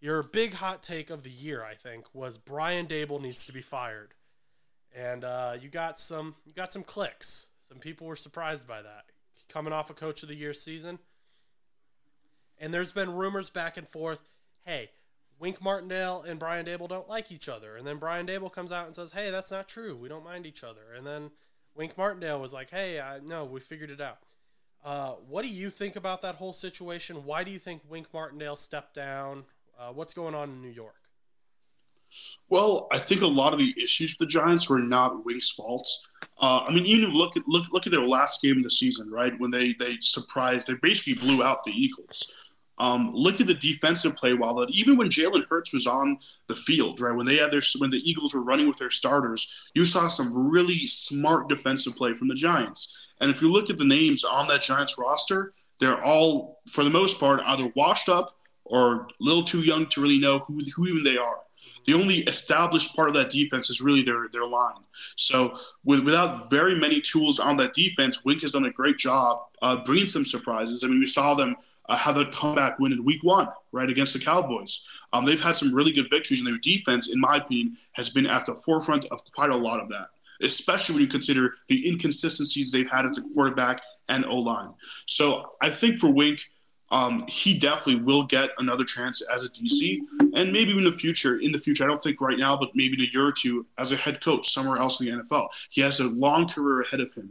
[0.00, 3.62] Your big hot take of the year, I think, was Brian Daboll needs to be
[3.62, 4.14] fired,
[4.94, 7.46] and uh, you got some you got some clicks.
[7.68, 9.04] Some people were surprised by that
[9.48, 10.98] coming off a Coach of the Year season.
[12.58, 14.28] And there's been rumors back and forth.
[14.64, 14.90] Hey,
[15.40, 18.86] Wink Martindale and Brian Daboll don't like each other, and then Brian Daboll comes out
[18.86, 19.96] and says, "Hey, that's not true.
[19.96, 21.30] We don't mind each other." And then
[21.74, 24.18] Wink Martindale was like, "Hey, I, no, we figured it out."
[24.84, 27.24] Uh, what do you think about that whole situation?
[27.24, 29.44] Why do you think Wink Martindale stepped down?
[29.78, 30.94] Uh, what's going on in New York?
[32.48, 36.08] Well, I think a lot of the issues with the Giants were not Wink's faults.
[36.40, 39.10] Uh, I mean, even look at look look at their last game of the season,
[39.10, 39.38] right?
[39.38, 42.32] When they they surprised, they basically blew out the Eagles.
[42.78, 46.54] Um, look at the defensive play while that even when Jalen Hurts was on the
[46.54, 47.14] field, right?
[47.14, 50.50] When they had their when the Eagles were running with their starters, you saw some
[50.50, 53.12] really smart defensive play from the Giants.
[53.20, 56.90] And if you look at the names on that Giants roster, they're all for the
[56.90, 58.37] most part either washed up
[58.68, 61.40] or a little too young to really know who, who even they are.
[61.84, 64.82] The only established part of that defense is really their their line.
[65.16, 65.54] So
[65.84, 69.82] with, without very many tools on that defense, Wink has done a great job uh,
[69.84, 70.84] bringing some surprises.
[70.84, 71.56] I mean, we saw them
[71.88, 74.86] uh, have a comeback win in Week One, right against the Cowboys.
[75.12, 78.26] Um, they've had some really good victories, and their defense, in my opinion, has been
[78.26, 80.08] at the forefront of quite a lot of that
[80.40, 84.72] especially when you consider the inconsistencies they've had at the quarterback and O line.
[85.06, 86.48] So I think for Wink,
[86.90, 89.98] um, he definitely will get another chance as a DC,
[90.34, 91.38] and maybe in the future.
[91.38, 93.66] In the future, I don't think right now, but maybe in a year or two
[93.76, 95.48] as a head coach somewhere else in the NFL.
[95.70, 97.30] He has a long career ahead of him.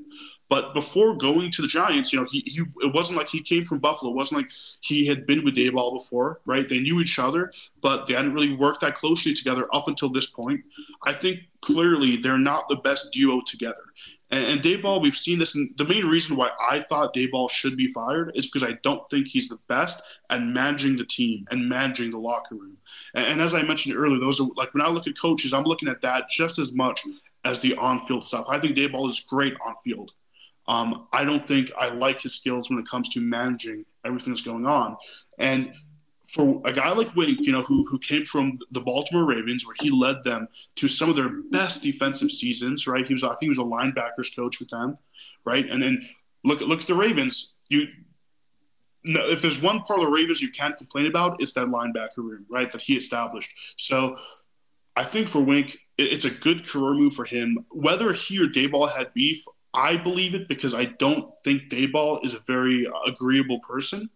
[0.50, 3.66] But before going to the Giants, you know, he, he it wasn't like he came
[3.66, 4.12] from Buffalo.
[4.12, 6.70] It wasn't like he had been with Daboll before, right?
[6.70, 10.28] They knew each other, but they hadn't really worked that closely together up until this
[10.28, 10.62] point.
[11.06, 13.84] I think clearly they're not the best duo together.
[14.32, 15.56] And, and Daboll, we've seen this.
[15.56, 19.08] And the main reason why I thought Daboll should be fired is because I don't
[19.10, 22.78] think he's the best at managing the team and managing the locker room.
[23.14, 25.64] And, and as I mentioned earlier, those are like when I look at coaches, I'm
[25.64, 27.04] looking at that just as much
[27.46, 28.46] as the on-field stuff.
[28.50, 30.12] I think Daboll is great on field.
[30.68, 34.42] Um, I don't think I like his skills when it comes to managing everything that's
[34.42, 34.98] going on.
[35.38, 35.72] And
[36.28, 39.76] for a guy like Wink, you know, who, who came from the Baltimore Ravens, where
[39.80, 43.08] he led them to some of their best defensive seasons, right?
[43.08, 44.98] He was, I think, he was a linebackers coach with them,
[45.46, 45.66] right?
[45.70, 46.08] And then
[46.44, 47.54] look look at the Ravens.
[47.70, 47.88] You
[49.04, 52.18] no, if there's one part of the Ravens you can't complain about, it's that linebacker
[52.18, 52.70] room, right?
[52.72, 53.54] That he established.
[53.78, 54.18] So
[54.98, 57.66] I think for Wink, it's a good career move for him.
[57.72, 62.34] Whether he or Daboll had beef, I believe it because I don't think Daboll is
[62.34, 64.10] a very agreeable person.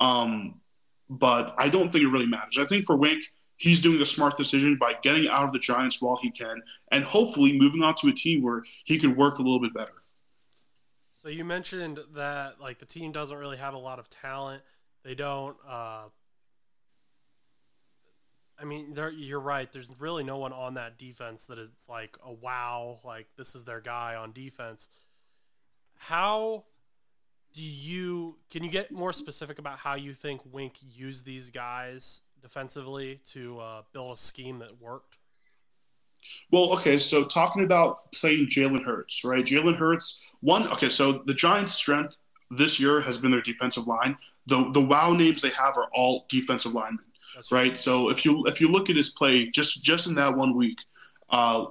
[0.00, 0.60] Um,
[1.08, 2.58] but I don't think it really matters.
[2.58, 3.24] I think for Wink,
[3.56, 7.04] he's doing a smart decision by getting out of the Giants while he can, and
[7.04, 9.92] hopefully moving on to a team where he could work a little bit better.
[11.10, 14.62] So you mentioned that like the team doesn't really have a lot of talent.
[15.04, 15.56] They don't.
[15.66, 16.04] Uh,
[18.58, 19.70] I mean, you're right.
[19.70, 22.98] There's really no one on that defense that is like a wow.
[23.04, 24.90] Like this is their guy on defense.
[25.96, 26.64] How
[27.54, 32.22] do you can you get more specific about how you think Wink used these guys
[32.42, 35.18] defensively to uh, build a scheme that worked?
[36.50, 39.44] Well, okay, so talking about playing Jalen Hurts, right?
[39.44, 42.16] Jalen Hurts, one, okay, so the Giants' strength
[42.50, 44.16] this year has been their defensive line.
[44.46, 47.68] The the wow names they have are all defensive linemen, That's right?
[47.68, 47.76] True.
[47.76, 50.78] So if you if you look at his play just just in that one week,
[51.30, 51.66] uh,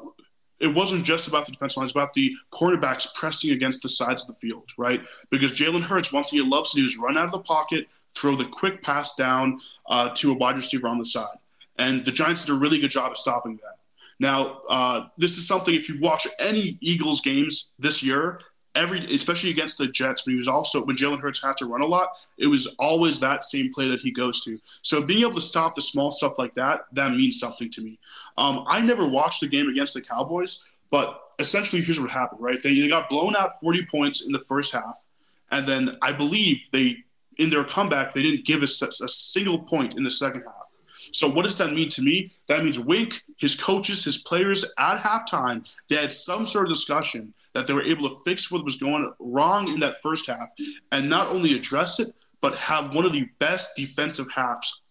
[0.64, 4.24] it wasn't just about the defensive line; it's about the cornerbacks pressing against the sides
[4.24, 5.02] of the field, right?
[5.30, 7.88] Because Jalen Hurts, one thing he loves to do is run out of the pocket,
[8.16, 9.60] throw the quick pass down
[9.90, 11.38] uh, to a wide receiver on the side,
[11.78, 13.78] and the Giants did a really good job of stopping that.
[14.20, 18.40] Now, uh, this is something if you've watched any Eagles games this year,
[18.76, 21.82] every especially against the Jets, but he was also when Jalen Hurts had to run
[21.82, 24.60] a lot, it was always that same play that he goes to.
[24.82, 28.00] So being able to stop the small stuff like that, that means something to me.
[28.38, 32.62] Um, I never watched the game against the Cowboys, but essentially here's what happened, right?
[32.62, 35.06] They, they got blown out 40 points in the first half,
[35.52, 36.98] and then I believe they
[37.38, 40.76] in their comeback they didn't give us a, a single point in the second half.
[41.12, 42.30] So what does that mean to me?
[42.48, 47.34] That means Wink, his coaches, his players at halftime, they had some sort of discussion
[47.54, 50.50] that they were able to fix what was going wrong in that first half
[50.92, 54.82] and not only address it, but have one of the best defensive halves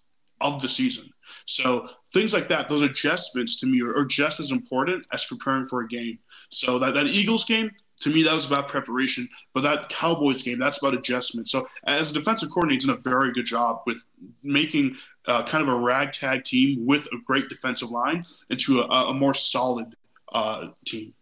[0.40, 1.08] of the season.
[1.46, 5.64] So things like that, those adjustments to me are, are, just as important as preparing
[5.64, 6.18] for a game.
[6.50, 9.28] So that, that Eagles game, to me, that was about preparation.
[9.54, 11.48] But that Cowboys game, that's about adjustment.
[11.48, 14.02] So as a defensive coordinator, he's done a very good job with
[14.42, 14.96] making
[15.26, 19.34] uh, kind of a ragtag team with a great defensive line into a, a more
[19.34, 19.94] solid
[20.32, 21.14] uh, team.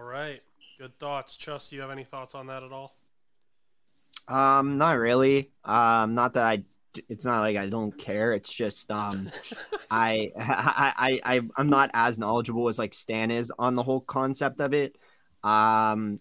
[0.00, 0.40] All right.
[0.78, 1.36] Good thoughts.
[1.36, 2.96] Chus, do you have any thoughts on that at all?
[4.28, 5.50] Um, not really.
[5.62, 6.64] Um, not that I
[7.10, 8.32] it's not like I don't care.
[8.32, 9.30] It's just um,
[9.90, 14.62] I, I I I'm not as knowledgeable as like Stan is on the whole concept
[14.62, 14.96] of it.
[15.44, 16.18] Um,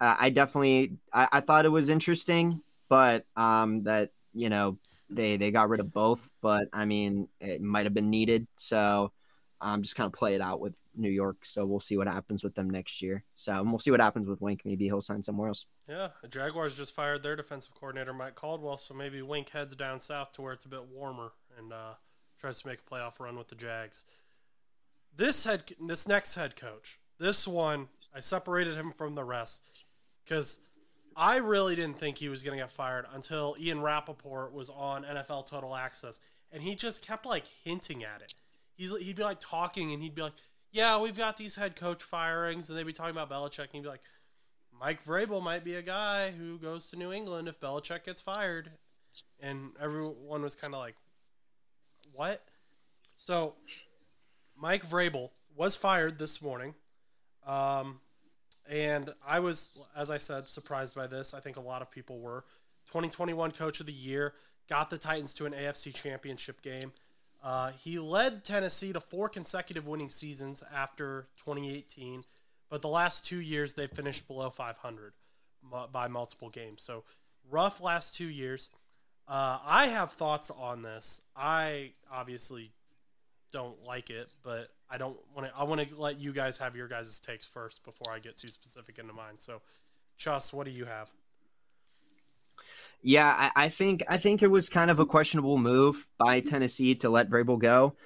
[0.00, 4.78] I definitely I, I thought it was interesting, but um, that you know
[5.10, 8.48] they they got rid of both, but I mean it might have been needed.
[8.56, 9.12] So
[9.60, 11.44] um, just kind of play it out with New York.
[11.44, 13.24] So we'll see what happens with them next year.
[13.34, 14.62] So we'll see what happens with Wink.
[14.64, 15.66] Maybe he'll sign somewhere else.
[15.88, 20.00] Yeah, the Jaguars just fired their defensive coordinator Mike Caldwell, so maybe Wink heads down
[20.00, 21.94] south to where it's a bit warmer and uh,
[22.38, 24.04] tries to make a playoff run with the Jags.
[25.14, 29.84] This head, this next head coach, this one, I separated him from the rest
[30.24, 30.60] because
[31.16, 35.04] I really didn't think he was going to get fired until Ian Rapoport was on
[35.04, 36.20] NFL Total Access,
[36.50, 38.34] and he just kept like hinting at it
[38.82, 40.34] he's he'd be like talking and he'd be like,
[40.72, 43.82] "Yeah, we've got these head coach firings," and they'd be talking about Belichick, and he'd
[43.82, 44.02] be like,
[44.72, 48.72] "Mike Vrabel might be a guy who goes to New England if Belichick gets fired,"
[49.38, 50.96] and everyone was kind of like,
[52.14, 52.44] "What?"
[53.16, 53.54] So,
[54.56, 56.74] Mike Vrabel was fired this morning.
[57.46, 58.00] Um,
[58.68, 61.34] and I was, as I said, surprised by this.
[61.34, 62.44] I think a lot of people were.
[62.86, 64.34] 2021 Coach of the Year
[64.68, 66.92] got the Titans to an AFC Championship game.
[67.42, 72.24] Uh, he led Tennessee to four consecutive winning seasons after 2018,
[72.70, 75.12] but the last two years they finished below 500
[75.92, 76.82] by multiple games.
[76.82, 77.04] So
[77.50, 78.68] rough last two years.
[79.26, 81.20] Uh, I have thoughts on this.
[81.36, 82.72] I obviously
[83.52, 85.56] don't like it, but I don't want to.
[85.56, 88.48] I want to let you guys have your guys' takes first before I get too
[88.48, 89.38] specific into mine.
[89.38, 89.62] So,
[90.16, 91.10] Chus, what do you have?
[93.02, 96.94] Yeah, I, I, think I think it was kind of a questionable move by Tennessee
[96.96, 97.96] to let Vrabel go.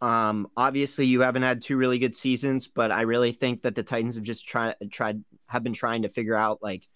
[0.00, 3.82] Um, obviously, you haven't had two really good seasons, but I really think that the
[3.82, 6.88] Titans have just tried tried have been trying to figure out like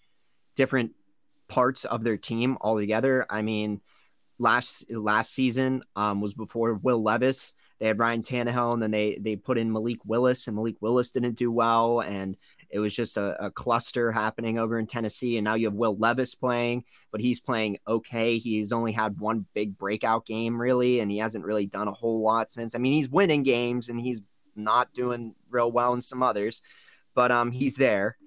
[0.55, 0.91] different
[1.47, 3.25] parts of their team altogether.
[3.29, 3.81] I mean,
[4.39, 7.53] last last season um, was before Will Levis.
[7.79, 11.11] They had Ryan Tannehill, and then they they put in Malik Willis, and Malik Willis
[11.11, 12.37] didn't do well, and
[12.71, 15.37] it was just a, a, cluster happening over in Tennessee.
[15.37, 18.37] And now you have Will Levis playing, but he's playing okay.
[18.37, 22.21] He's only had one big breakout game, really, and he hasn't really done a whole
[22.21, 22.73] lot since.
[22.73, 24.21] I mean, he's winning games and he's
[24.55, 26.61] not doing real well in some others,
[27.13, 28.17] but um, he's there.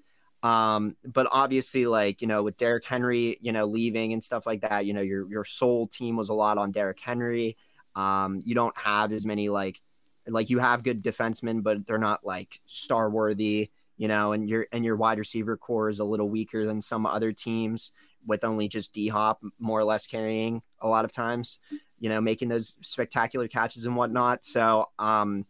[0.43, 4.61] Um, but obviously, like you know, with Derrick Henry, you know, leaving and stuff like
[4.61, 7.57] that, you know, your your sole team was a lot on Derrick Henry.
[7.95, 9.81] Um, you don't have as many like
[10.27, 14.67] like you have good defensemen, but they're not like star worthy, you know, and your
[14.71, 17.91] and your wide receiver corps is a little weaker than some other teams
[18.25, 21.59] with only just D Hop more or less carrying a lot of times,
[21.99, 24.43] you know, making those spectacular catches and whatnot.
[24.43, 25.45] So, um,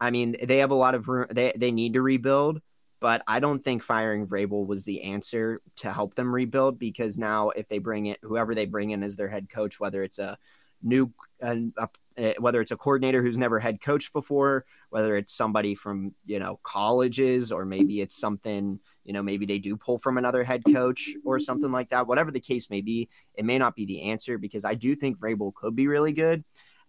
[0.00, 1.26] I mean, they have a lot of room.
[1.30, 2.60] They they need to rebuild,
[3.00, 7.50] but I don't think firing Vrabel was the answer to help them rebuild because now
[7.50, 10.38] if they bring it, whoever they bring in as their head coach, whether it's a
[10.82, 15.32] new a, a Eh, whether it's a coordinator who's never head coached before, whether it's
[15.32, 19.98] somebody from you know colleges, or maybe it's something you know maybe they do pull
[19.98, 22.08] from another head coach or something like that.
[22.08, 25.20] Whatever the case may be, it may not be the answer because I do think
[25.20, 26.42] Vrabel could be really good.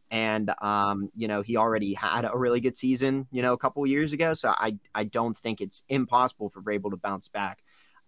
[0.10, 3.86] And um, you know, he already had a really good season, you know, a couple
[3.86, 4.34] years ago.
[4.34, 7.60] So I I don't think it's impossible for Vrabel to bounce back.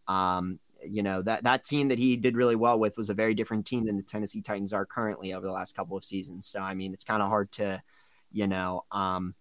[0.08, 3.34] Um, you know that that team that he did really well with was a very
[3.34, 6.48] different team than the Tennessee Titans are currently over the last couple of seasons.
[6.48, 7.82] So I mean, it's kind of hard to,
[8.32, 9.36] you know, um,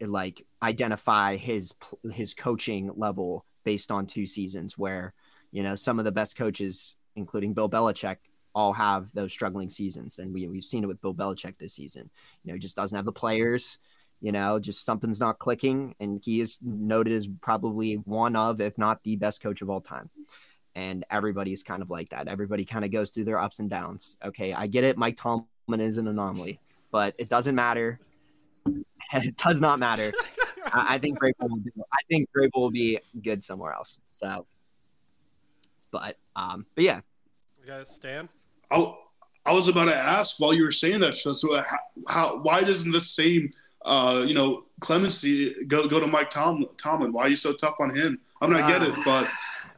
[0.00, 1.72] like identify his
[2.12, 5.14] his coaching level based on two seasons where
[5.50, 8.16] you know some of the best coaches, including Bill Belichick,
[8.54, 12.10] all have those struggling seasons, and we we've seen it with Bill Belichick this season.
[12.42, 13.78] You know, he just doesn't have the players.
[14.22, 18.76] You know, just something's not clicking, and he is noted as probably one of, if
[18.76, 20.10] not the best coach of all time
[20.80, 22.26] and everybody's kind of like that.
[22.26, 24.16] Everybody kind of goes through their ups and downs.
[24.24, 24.96] Okay, I get it.
[24.96, 26.58] Mike Tomlin is an anomaly,
[26.90, 28.00] but it doesn't matter.
[29.12, 30.10] it does not matter.
[30.72, 31.70] I, I, think Vrabel will do.
[31.92, 33.98] I think Vrabel will be good somewhere else.
[34.06, 34.46] So,
[35.90, 37.00] but um, but yeah.
[37.60, 38.30] You guys stand.
[38.70, 38.96] Oh,
[39.44, 41.14] I was about to ask while you were saying that.
[41.14, 41.78] So, so how,
[42.08, 43.50] how why doesn't the same
[43.84, 47.12] uh, you know clemency go go to Mike Tom, Tomlin?
[47.12, 48.18] Why are you so tough on him?
[48.40, 49.28] I'm not uh, get it, but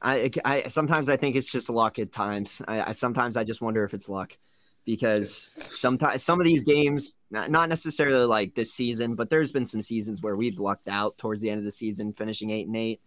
[0.02, 2.60] I, I sometimes I think it's just luck at times.
[2.66, 4.36] I, I sometimes I just wonder if it's luck
[4.84, 9.80] because sometimes some of these games, not necessarily like this season, but there's been some
[9.80, 13.00] seasons where we've lucked out towards the end of the season, finishing eight and eight,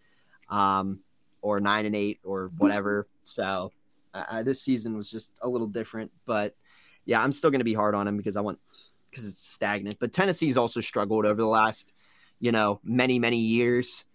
[0.49, 0.99] um,
[1.41, 3.07] or nine and eight, or whatever.
[3.23, 3.73] So
[4.13, 6.55] uh, this season was just a little different, but
[7.03, 8.59] yeah, I'm still going to be hard on him because I want
[9.09, 9.97] because it's stagnant.
[9.99, 11.93] But Tennessee's also struggled over the last,
[12.39, 14.05] you know, many many years.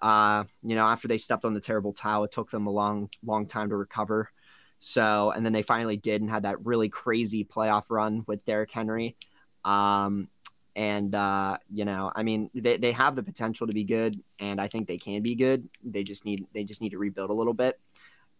[0.00, 3.10] Uh, you know, after they stepped on the Terrible Towel, it took them a long,
[3.24, 4.30] long time to recover.
[4.78, 8.70] So, and then they finally did and had that really crazy playoff run with Derrick
[8.70, 9.16] Henry.
[9.64, 10.28] Um,
[10.76, 14.60] and uh, you know, I mean, they, they have the potential to be good, and
[14.60, 15.68] I think they can be good.
[15.82, 17.80] They just need they just need to rebuild a little bit,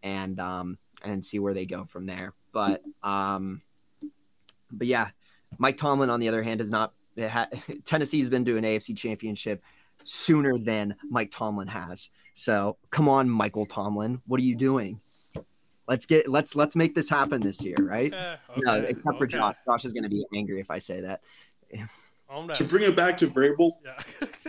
[0.05, 2.35] and um, and see where they go from there.
[2.53, 3.63] But um,
[4.71, 5.09] but yeah,
[5.59, 6.93] Mike Tomlin on the other hand has not.
[7.19, 7.49] Ha-
[7.85, 9.61] Tennessee's been to an AFC Championship
[10.03, 12.11] sooner than Mike Tomlin has.
[12.35, 15.01] So come on, Michael Tomlin, what are you doing?
[15.87, 18.13] Let's get let's let's make this happen this year, right?
[18.13, 19.19] Eh, okay, no, except okay.
[19.19, 19.57] for Josh.
[19.65, 21.23] Josh is going to be angry if I say that.
[22.55, 23.95] to bring it back to Vrabel, yeah.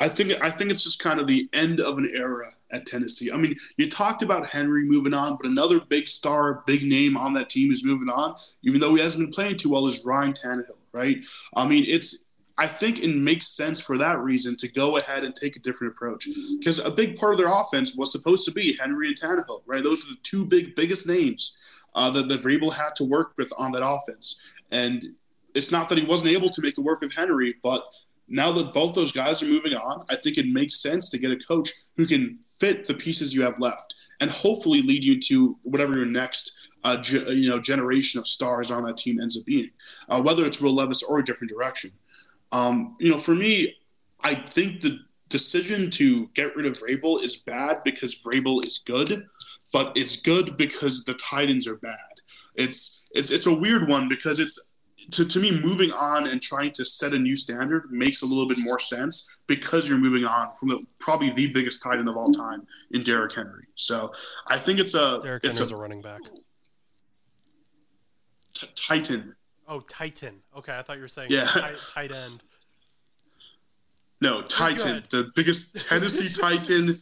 [0.02, 3.32] I think I think it's just kind of the end of an era at Tennessee.
[3.32, 7.32] I mean, you talked about Henry moving on, but another big star, big name on
[7.34, 9.88] that team is moving on, even though he hasn't been playing too well.
[9.88, 11.26] Is Ryan Tannehill, right?
[11.56, 12.26] I mean, it's
[12.60, 15.94] I think it makes sense for that reason to go ahead and take a different
[15.94, 16.28] approach
[16.60, 19.82] because a big part of their offense was supposed to be Henry and Tannehill, right?
[19.82, 21.58] Those are the two big biggest names
[21.96, 25.06] uh, that the Vrabel had to work with on that offense, and
[25.56, 27.86] it's not that he wasn't able to make it work with Henry, but
[28.28, 31.32] now that both those guys are moving on, I think it makes sense to get
[31.32, 35.58] a coach who can fit the pieces you have left and hopefully lead you to
[35.64, 39.46] whatever your next uh, ge- you know generation of stars on that team ends up
[39.46, 39.70] being,
[40.10, 41.92] uh, whether it's Will Levis or a different direction.
[42.52, 43.78] Um, you know, for me,
[44.22, 49.26] I think the decision to get rid of Vrabel is bad because Vrabel is good,
[49.72, 51.96] but it's good because the Titans are bad.
[52.56, 54.72] It's it's it's a weird one because it's
[55.12, 58.48] to, to me moving on and trying to set a new standard makes a little
[58.48, 62.32] bit more sense because you're moving on from the, probably the biggest titan of all
[62.32, 63.66] time in Derrick Henry.
[63.76, 64.12] So
[64.48, 66.22] I think it's a Derrick it's Henry's a, a running back.
[68.54, 69.36] T- titan.
[69.70, 70.42] Oh, Titan.
[70.58, 71.46] Okay, I thought you were saying yeah.
[71.46, 72.42] tight, tight end.
[74.22, 76.98] No, Titan, the biggest Tennessee Titan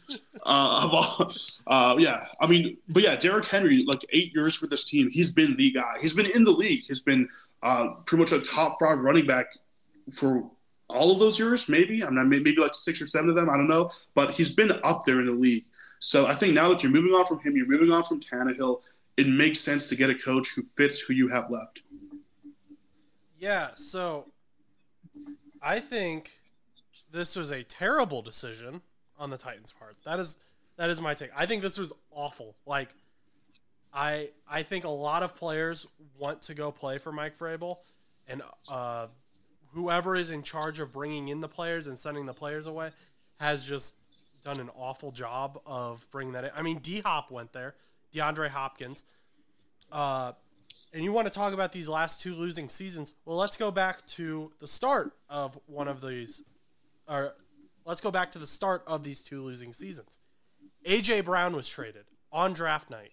[0.46, 1.32] uh, of all.
[1.66, 5.32] Uh, yeah, I mean, but yeah, Derrick Henry, like eight years with this team, he's
[5.32, 5.94] been the guy.
[6.00, 6.84] He's been in the league.
[6.86, 7.28] He's been
[7.62, 9.46] uh, pretty much a top five running back
[10.14, 10.48] for
[10.88, 12.04] all of those years, maybe.
[12.04, 13.50] I'm not maybe like six or seven of them.
[13.50, 15.64] I don't know, but he's been up there in the league.
[15.98, 18.82] So I think now that you're moving on from him, you're moving on from Tannehill.
[19.16, 21.82] It makes sense to get a coach who fits who you have left.
[23.38, 24.26] Yeah, so
[25.62, 26.30] I think
[27.12, 28.82] this was a terrible decision
[29.18, 29.96] on the Titans' part.
[30.04, 30.36] That is
[30.76, 31.30] that is my take.
[31.36, 32.56] I think this was awful.
[32.66, 32.88] Like,
[33.92, 35.86] I I think a lot of players
[36.18, 37.76] want to go play for Mike Vrabel,
[38.26, 39.06] and uh,
[39.72, 42.90] whoever is in charge of bringing in the players and sending the players away
[43.38, 43.96] has just
[44.42, 46.50] done an awful job of bringing that in.
[46.56, 47.74] I mean, D Hop went there,
[48.12, 49.04] DeAndre Hopkins.
[49.90, 50.32] Uh,
[50.92, 53.14] and you want to talk about these last two losing seasons?
[53.24, 56.42] Well, let's go back to the start of one of these,
[57.08, 57.34] or
[57.84, 60.18] let's go back to the start of these two losing seasons.
[60.86, 63.12] AJ Brown was traded on draft night.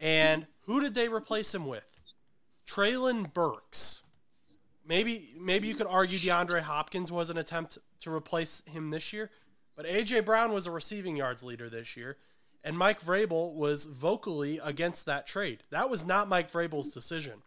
[0.00, 1.84] And who did they replace him with?
[2.66, 4.02] Treylon Burks.
[4.86, 9.30] Maybe maybe you could argue DeAndre Hopkins was an attempt to replace him this year,
[9.76, 12.18] but AJ Brown was a receiving yards leader this year,
[12.64, 15.60] and Mike Vrabel was vocally against that trade.
[15.70, 17.42] That was not Mike Vrabel's decision.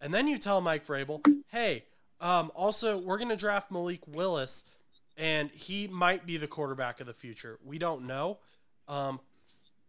[0.00, 1.84] And then you tell Mike Vrabel, "Hey,
[2.20, 4.64] um, also we're going to draft Malik Willis,
[5.16, 7.58] and he might be the quarterback of the future.
[7.64, 8.38] We don't know,
[8.88, 9.20] um,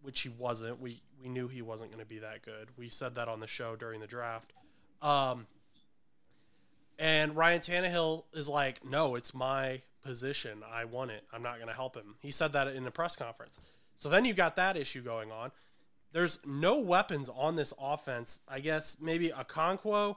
[0.02, 0.80] which he wasn't.
[0.80, 2.70] We we knew he wasn't going to be that good.
[2.78, 4.54] We said that on the show during the draft.
[5.02, 5.48] Um,
[6.98, 10.64] and Ryan Tannehill is like, no, it's my position.
[10.70, 11.24] I want it.
[11.32, 12.16] I'm not going to help him.
[12.22, 13.60] He said that in the press conference.
[14.00, 15.52] So then you've got that issue going on.
[16.12, 18.40] There's no weapons on this offense.
[18.48, 20.16] I guess maybe Okonkwo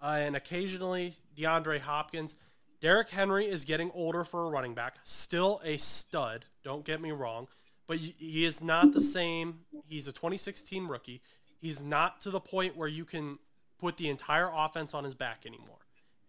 [0.00, 2.36] uh, and occasionally DeAndre Hopkins.
[2.80, 4.96] Derrick Henry is getting older for a running back.
[5.02, 6.44] Still a stud.
[6.62, 7.48] Don't get me wrong.
[7.86, 9.60] But he is not the same.
[9.88, 11.22] He's a 2016 rookie.
[11.58, 13.38] He's not to the point where you can
[13.78, 15.78] put the entire offense on his back anymore.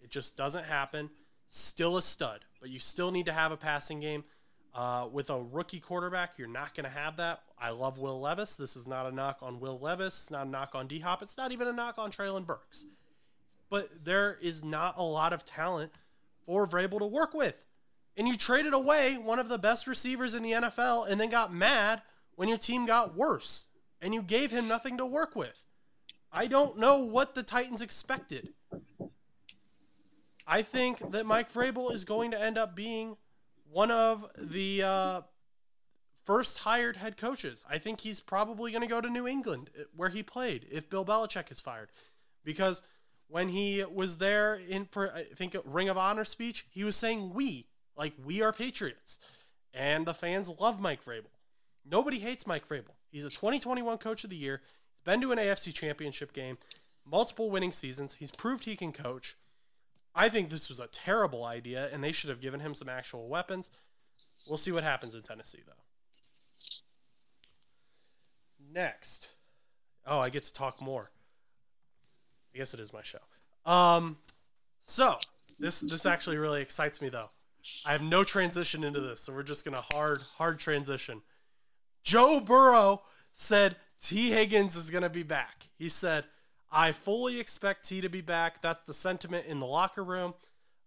[0.01, 1.09] It just doesn't happen.
[1.47, 4.23] Still a stud, but you still need to have a passing game.
[4.75, 7.41] Uh, with a rookie quarterback, you're not going to have that.
[7.59, 8.55] I love Will Levis.
[8.55, 10.13] This is not a knock on Will Levis.
[10.23, 11.21] It's not a knock on D Hop.
[11.21, 12.87] It's not even a knock on Treylon Burks.
[13.69, 15.91] But there is not a lot of talent
[16.45, 17.63] for Vrabel to work with.
[18.17, 21.53] And you traded away one of the best receivers in the NFL and then got
[21.53, 22.01] mad
[22.35, 23.67] when your team got worse
[24.01, 25.63] and you gave him nothing to work with.
[26.31, 28.49] I don't know what the Titans expected.
[30.45, 33.17] I think that Mike Vrabel is going to end up being
[33.73, 35.21] one of the uh,
[36.23, 37.63] first hired head coaches.
[37.69, 40.89] I think he's probably going to go to New England, uh, where he played, if
[40.89, 41.89] Bill Belichick is fired,
[42.43, 42.81] because
[43.27, 47.33] when he was there in for I think Ring of Honor speech, he was saying
[47.33, 47.67] "we,"
[47.97, 49.19] like we are Patriots,
[49.73, 51.31] and the fans love Mike Vrabel.
[51.85, 52.95] Nobody hates Mike Vrabel.
[53.11, 54.61] He's a 2021 Coach of the Year.
[54.91, 56.57] He's been to an AFC Championship game,
[57.05, 58.15] multiple winning seasons.
[58.15, 59.35] He's proved he can coach.
[60.15, 63.27] I think this was a terrible idea, and they should have given him some actual
[63.27, 63.71] weapons.
[64.47, 65.73] We'll see what happens in Tennessee, though.
[68.71, 69.29] Next.
[70.05, 71.11] Oh, I get to talk more.
[72.53, 73.19] I guess it is my show.
[73.65, 74.17] Um,
[74.81, 75.17] so
[75.59, 77.25] this this actually really excites me though.
[77.85, 81.21] I have no transition into this, so we're just gonna hard hard transition.
[82.03, 85.69] Joe Burrow said Tee Higgins is gonna be back.
[85.77, 86.25] He said
[86.75, 88.59] I fully expect Tee to be back.
[88.61, 90.33] That's the sentiment in the locker room.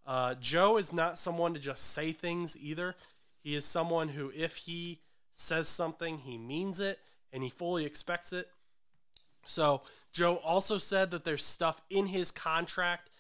[0.05, 2.97] Uh, Joe is not someone to just say things either.
[3.41, 5.01] He is someone who, if he
[5.33, 6.99] says something, he means it
[7.33, 8.49] and he fully expects it.
[9.45, 9.83] So,
[10.13, 13.11] Joe also said that there's stuff in his contract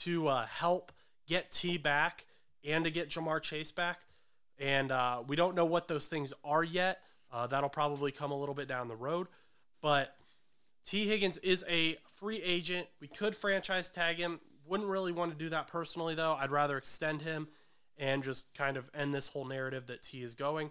[0.00, 0.90] to uh, help
[1.28, 2.26] get Tee back
[2.64, 4.00] and to get Ja'Marr Chase back.
[4.58, 7.02] And uh, we don't know what those things are yet.
[7.30, 9.28] Uh, that'll probably come a little bit down the road.
[9.82, 10.16] But
[10.84, 12.88] Tee Higgins is a free agent.
[13.00, 14.40] We could franchise tag him.
[14.66, 16.34] Wouldn't really want to do that personally, though.
[16.34, 17.48] I'd rather extend him
[17.98, 20.70] and just kind of end this whole narrative that Tee is going.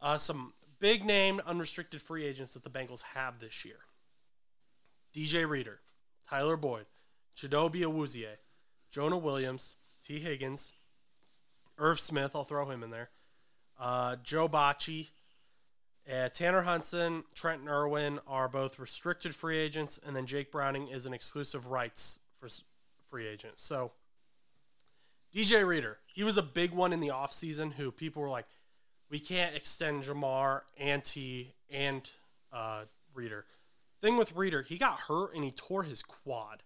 [0.00, 3.78] Uh, some big name unrestricted free agents that the Bengals have this year
[5.14, 5.80] DJ Reader,
[6.28, 6.86] Tyler Boyd,
[7.36, 8.26] Chidobe Awuzie,
[8.90, 10.72] Jonah Williams, Tee Higgins,
[11.78, 13.10] Irv Smith, I'll throw him in there,
[13.78, 15.10] uh, Joe Bachie,
[16.10, 21.06] uh, Tanner Hudson, Trenton Irwin are both restricted free agents, and then Jake Browning is
[21.06, 22.48] an exclusive rights for
[23.08, 23.58] free agent.
[23.58, 23.92] So,
[25.34, 28.46] DJ Reader, he was a big one in the offseason who people were like,
[29.10, 32.08] we can't extend Ja'Marr and Tee and
[32.52, 32.82] uh,
[33.14, 33.44] Reader.
[34.00, 36.62] Thing with Reader, he got hurt and he tore his quad.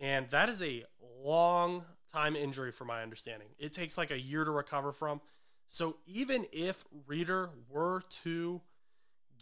[0.00, 0.84] And that is a
[1.22, 3.48] long time injury, from my understanding.
[3.58, 5.20] It takes like a year to recover from.
[5.68, 8.60] So even if Reader were to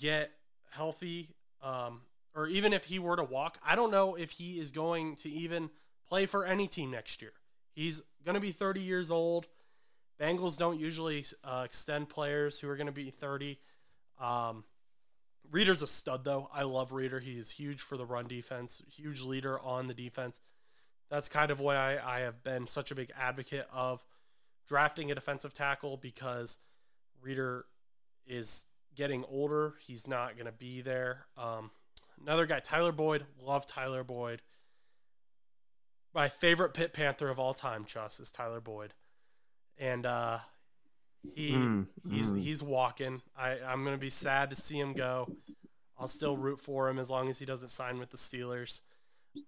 [0.00, 0.30] get
[0.70, 1.28] healthy,
[1.62, 2.00] um,
[2.34, 5.28] or even if he were to walk, I don't know if he is going to
[5.28, 5.70] even
[6.08, 7.32] play for any team next year.
[7.72, 9.46] He's going to be 30 years old.
[10.20, 13.58] Bengals don't usually uh, extend players who are going to be 30.
[14.20, 14.64] Um,
[15.50, 16.48] Reader's a stud, though.
[16.52, 17.20] I love Reader.
[17.20, 20.40] He's huge for the run defense, huge leader on the defense.
[21.10, 24.04] That's kind of why I, I have been such a big advocate of
[24.68, 26.58] drafting a defensive tackle because
[27.20, 27.64] Reader
[28.26, 28.66] is
[29.00, 29.76] getting older.
[29.80, 31.24] He's not going to be there.
[31.38, 31.70] Um,
[32.20, 33.24] another guy, Tyler Boyd.
[33.42, 34.42] Love Tyler Boyd.
[36.14, 38.92] My favorite Pitt Panther of all time, Chus, is Tyler Boyd,
[39.78, 40.38] and uh,
[41.34, 42.40] he Mm, he's mm.
[42.40, 43.22] he's walking.
[43.38, 45.32] I I'm gonna be sad to see him go.
[45.98, 48.80] I'll still root for him as long as he doesn't sign with the Steelers.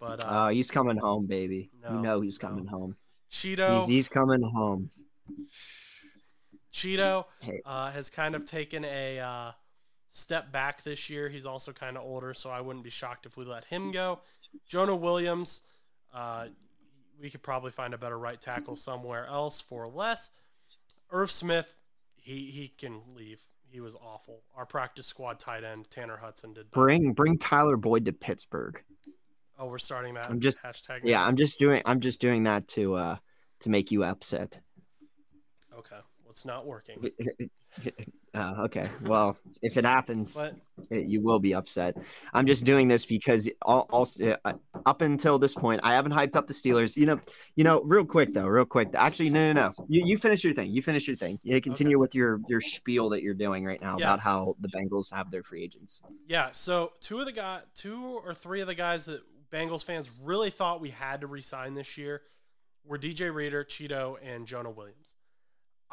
[0.01, 1.71] But uh, Uh, he's coming home, baby.
[1.83, 2.49] No, you know he's no.
[2.49, 2.97] coming home.
[3.31, 4.89] Chido He's, he's coming home.
[6.73, 7.27] Chido
[7.65, 9.53] uh, has kind of taken a uh,
[10.09, 11.29] step back this year.
[11.29, 14.21] He's also kind of older, so I wouldn't be shocked if we let him go.
[14.67, 15.63] Jonah Williams,
[16.15, 16.47] uh,
[17.21, 20.33] we could probably find a better right tackle somewhere else for less.
[21.11, 21.79] Irv Smith,
[22.17, 23.41] he he can leave.
[23.69, 24.43] He was awful.
[24.55, 26.65] Our practice squad tight end Tanner Hudson did.
[26.65, 26.73] That.
[26.73, 28.83] Bring bring Tyler Boyd to Pittsburgh.
[29.59, 30.29] Oh, we're starting that.
[30.29, 31.01] I'm just- hashtag.
[31.05, 33.17] Yeah, I'm just doing I'm just doing that to uh
[33.61, 34.61] to make you upset.
[35.79, 35.97] Okay,
[36.33, 36.97] it's not working.
[38.33, 38.89] uh, okay.
[39.03, 40.35] Well, if it happens,
[40.91, 41.95] it- you will be upset.
[42.33, 44.09] I'm just doing this because all, all
[44.47, 44.55] uh,
[44.87, 46.97] up until this point, I haven't hyped up the Steelers.
[46.97, 47.21] You know,
[47.55, 48.89] you know, real quick though, real quick.
[48.95, 49.85] Actually, no, no, no.
[49.89, 50.71] You, you finish your thing.
[50.71, 51.39] You finish your thing.
[51.43, 55.13] You continue with your your spiel that you're doing right now about how the Bengals
[55.13, 56.01] have their free agents.
[56.27, 59.21] Yeah, so two of the guy, two or three of the guys that
[59.53, 62.23] Bengals fans really thought we had to re-sign this year
[62.85, 65.15] were DJ Reader, Chido, and Jonah Williams.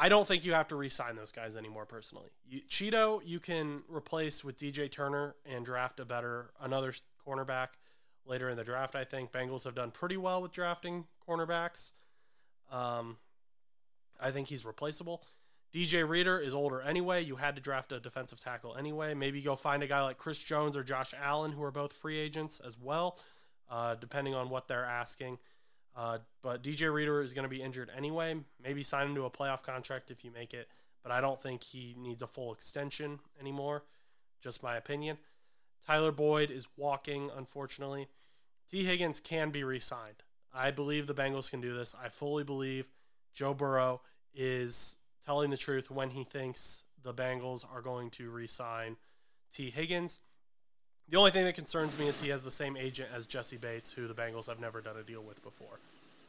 [0.02, 1.86] I don't think you have to re-sign those guys anymore.
[1.86, 6.94] Personally, you, Chido you can replace with DJ Turner and draft a better another
[7.28, 7.68] cornerback
[8.26, 8.96] later in the draft.
[8.96, 11.92] I think Bengals have done pretty well with drafting cornerbacks.
[12.72, 13.18] Um,
[14.22, 15.24] I think he's replaceable.
[15.74, 17.22] DJ Reader is older anyway.
[17.22, 19.14] You had to draft a defensive tackle anyway.
[19.14, 22.18] Maybe go find a guy like Chris Jones or Josh Allen, who are both free
[22.18, 23.20] agents as well,
[23.70, 25.40] uh, depending on what they're asking.
[25.96, 28.36] Uh, but DJ Reader is going to be injured anyway.
[28.64, 30.68] Maybe sign him to a playoff contract if you make it,
[31.04, 33.84] but I don't think he needs a full extension anymore.
[34.42, 35.18] Just my opinion.
[35.86, 38.08] Tyler Boyd is walking, unfortunately.
[38.70, 40.24] Tee Higgins can be re signed.
[40.54, 41.96] I believe the Bengals can do this.
[42.02, 42.86] I fully believe
[43.34, 44.02] Joe Burrow
[44.34, 48.98] is telling the truth when he thinks the Bengals are going to re sign
[49.54, 50.20] Tee Higgins.
[51.12, 53.92] The only thing that concerns me is he has the same agent as Jessie Bates,
[53.92, 55.80] who the Bengals have never done a deal with before.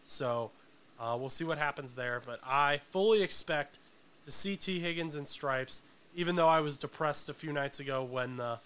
[0.04, 0.50] So
[0.98, 2.22] uh, we'll see what happens there.
[2.24, 3.78] But I fully expect
[4.24, 5.82] to see Tee Higgins in stripes,
[6.16, 8.58] even though I was depressed a few nights ago when the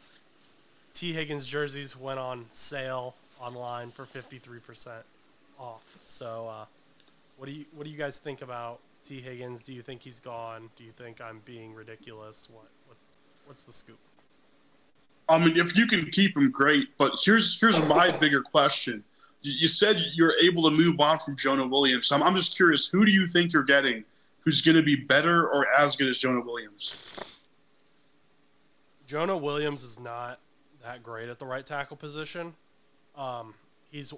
[0.93, 4.89] Tee Higgins jerseys went on sale online for 53%
[5.59, 5.99] off.
[6.05, 6.65] So uh,
[7.37, 9.63] what do you what do you guys think about Tee Higgins?
[9.63, 10.71] Do you think he's gone?
[10.77, 12.49] Do you think I'm being ridiculous?
[12.53, 13.03] What what's
[13.47, 13.99] what's the scoop?
[15.29, 16.97] I mean, if you can keep him, great.
[16.99, 19.03] But here's here's my bigger question.
[19.43, 22.13] You, you said you're able to move on from Jonah Williams.
[22.13, 24.05] I'm, I'm just curious, who do you think you're getting
[24.41, 27.41] who's going to be better or as good as Jonah Williams?
[29.07, 30.41] Jonah Williams is not
[30.83, 32.55] that great at the right tackle position.
[33.17, 33.55] Um,
[33.91, 34.13] he's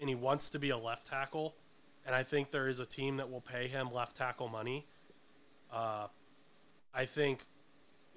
[0.00, 1.54] and he wants to be a left tackle,
[2.06, 4.86] and I think there is a team that will pay him left tackle money.
[5.72, 6.06] Uh,
[6.94, 7.44] I think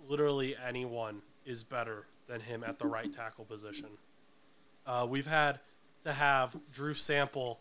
[0.07, 3.89] literally anyone is better than him at the right tackle position.
[4.85, 5.59] Uh, we've had
[6.03, 7.59] to have Drew Sample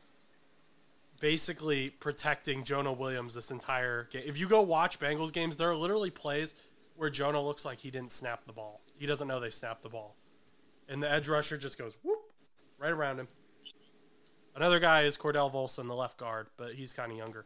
[1.20, 4.22] basically protecting Jonah Williams this entire game.
[4.24, 6.54] If you go watch Bengals games, there are literally plays
[6.94, 8.80] where Jonah looks like he didn't snap the ball.
[8.98, 10.14] He doesn't know they snapped the ball.
[10.88, 12.20] And the edge rusher just goes whoop
[12.78, 13.28] right around him.
[14.54, 17.44] Another guy is Cordell Volson, the left guard, but he's kind of younger.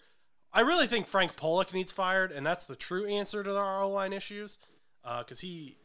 [0.52, 3.90] I really think Frank Pollack needs fired, and that's the true answer to our O
[3.90, 4.58] line issues.
[5.02, 5.78] Because he,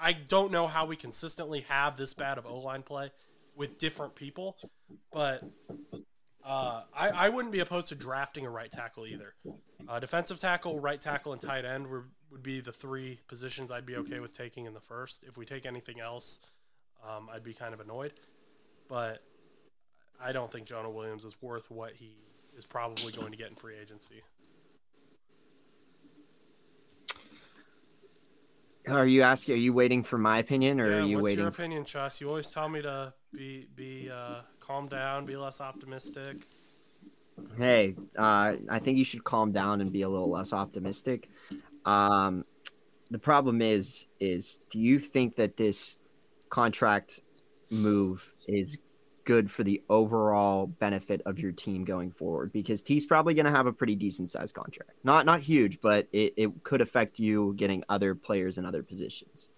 [0.00, 3.10] I don't know how we consistently have this bad of O line play
[3.56, 4.56] with different people,
[5.12, 5.42] but
[6.44, 9.34] uh, I, I wouldn't be opposed to drafting a right tackle either.
[9.88, 13.86] Uh, defensive tackle, right tackle, and tight end were, would be the three positions I'd
[13.86, 15.24] be okay with taking in the first.
[15.26, 16.38] If we take anything else,
[17.06, 18.12] um, I'd be kind of annoyed.
[18.88, 19.22] But
[20.22, 22.16] I don't think Jonah Williams is worth what he
[22.56, 24.22] is probably going to get in free agency.
[28.90, 29.54] Are you asking?
[29.54, 31.40] Are you waiting for my opinion, or Yeah, are you what's waiting?
[31.40, 32.20] your opinion, Chus?
[32.20, 36.46] You always tell me to be be uh, calm down, be less optimistic.
[37.56, 41.30] Hey, uh, I think you should calm down and be a little less optimistic.
[41.84, 42.44] Um,
[43.10, 45.98] the problem is, is do you think that this
[46.50, 47.20] contract
[47.70, 48.78] move is
[49.24, 52.52] good for the overall benefit of your team going forward?
[52.52, 56.08] Because Tee's probably going to have a pretty decent sized contract, not not huge, but
[56.12, 59.50] it, it could affect you getting other players in other positions.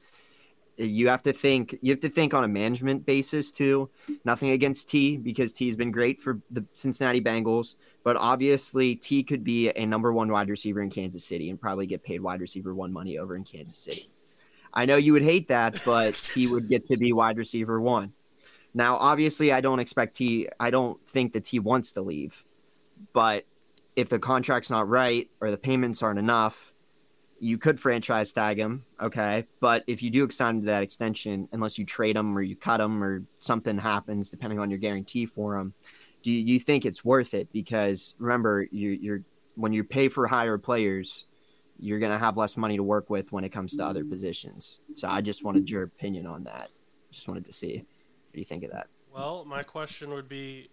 [0.79, 1.79] You have to think.
[1.83, 3.91] You have to think on a management basis too.
[4.25, 9.45] Nothing against Tee because Tee's been great for the Cincinnati Bengals, but obviously Tee could
[9.45, 12.75] be a number one wide receiver in Kansas City and probably get paid wide receiver
[12.75, 14.09] one money over in Kansas City.
[14.75, 18.15] I know you would hate that, but he would get to be wide receiver one.
[18.75, 20.49] Now, obviously, I don't expect Tee.
[20.59, 22.43] I don't think that Tee wants to leave,
[23.13, 23.45] but
[23.97, 26.73] if the contract's not right or the payments aren't enough,
[27.39, 29.47] you could franchise tag him, okay?
[29.61, 33.03] But if you do extend that extension, unless you trade him or you cut him
[33.03, 35.75] or something happens, depending on your guarantee for him,
[36.23, 37.53] do you, you think it's worth it?
[37.53, 39.23] Because remember, you're, you're
[39.57, 41.27] when you pay for higher players,
[41.79, 44.79] you're going to have less money to work with when it comes to other positions.
[44.95, 46.71] So I just wanted your opinion on that.
[47.11, 47.85] Just wanted to see
[48.33, 48.89] do you think of that.
[49.15, 50.71] Well, my question would be,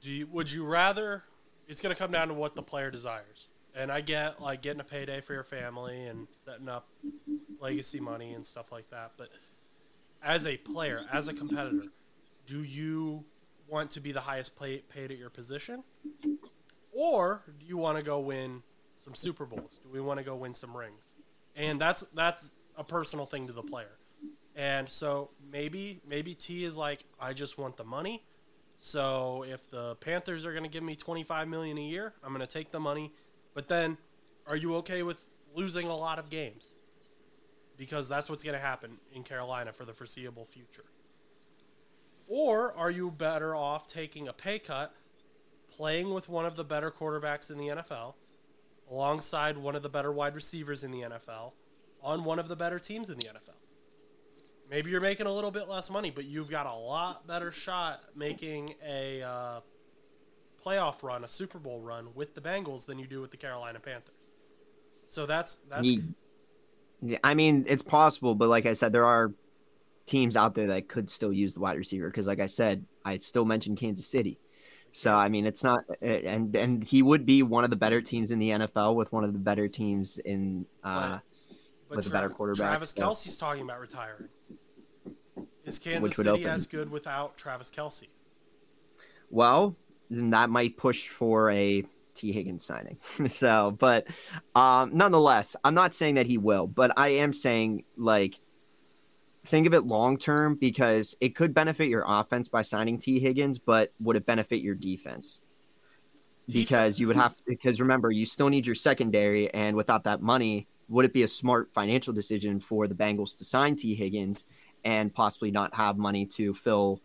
[0.00, 1.22] do you would you rather?
[1.68, 3.48] It's going to come down to what the player desires.
[3.74, 6.88] And I get like getting a payday for your family and setting up
[7.60, 9.12] legacy money and stuff like that.
[9.16, 9.30] But
[10.22, 11.86] as a player, as a competitor,
[12.46, 13.24] do you
[13.68, 15.82] want to be the highest pay, paid at your position?
[16.92, 18.62] Or do you want to go win
[18.98, 19.80] some Super Bowls?
[19.82, 21.14] Do we want to go win some rings?
[21.56, 23.98] And that's that's a personal thing to the player.
[24.54, 28.22] And so maybe maybe Tee is like I just want the money.
[28.78, 32.46] So if the Panthers are going to give me 25 million a year, I'm going
[32.46, 33.12] to take the money.
[33.54, 33.96] But then
[34.46, 35.24] are you okay with
[35.54, 36.74] losing a lot of games?
[37.76, 40.84] Because that's what's going to happen in Carolina for the foreseeable future.
[42.28, 44.94] Or are you better off taking a pay cut,
[45.70, 48.14] playing with one of the better quarterbacks in the NFL,
[48.90, 51.52] alongside one of the better wide receivers in the NFL,
[52.02, 53.61] on one of the better teams in the NFL?
[54.72, 58.00] Maybe you're making a little bit less money, but you've got a lot better shot
[58.16, 59.60] making a uh,
[60.64, 63.80] playoff run, a Super Bowl run with the Bengals than you do with the Carolina
[63.80, 64.30] Panthers.
[65.08, 65.92] So that's that's.
[67.02, 69.34] Yeah, I mean, it's possible, but like I said, there are
[70.06, 73.18] teams out there that could still use the wide receiver because, like I said, I
[73.18, 74.38] still mentioned Kansas City.
[74.90, 78.30] So I mean, it's not, and and he would be one of the better teams
[78.30, 81.18] in the NFL with one of the better teams in uh,
[81.90, 82.70] but, with Tra- a better quarterback.
[82.70, 83.02] Travis so.
[83.02, 84.28] Kelce's talking about retiring.
[85.64, 86.46] Is Kansas City open.
[86.46, 88.08] as good without Travis Kelce?
[89.30, 89.76] Well,
[90.10, 91.84] then that might push for a
[92.14, 92.98] Tee Higgins signing.
[93.26, 94.06] so, but
[94.54, 98.40] um, nonetheless, I'm not saying that he will, but I am saying like
[99.44, 103.58] think of it long term because it could benefit your offense by signing Tee Higgins,
[103.58, 105.40] but would it benefit your defense?
[106.48, 110.66] Because you would have because remember you still need your secondary, and without that money,
[110.88, 114.44] would it be a smart financial decision for the Bengals to sign Tee Higgins
[114.84, 117.00] and possibly not have money to fill,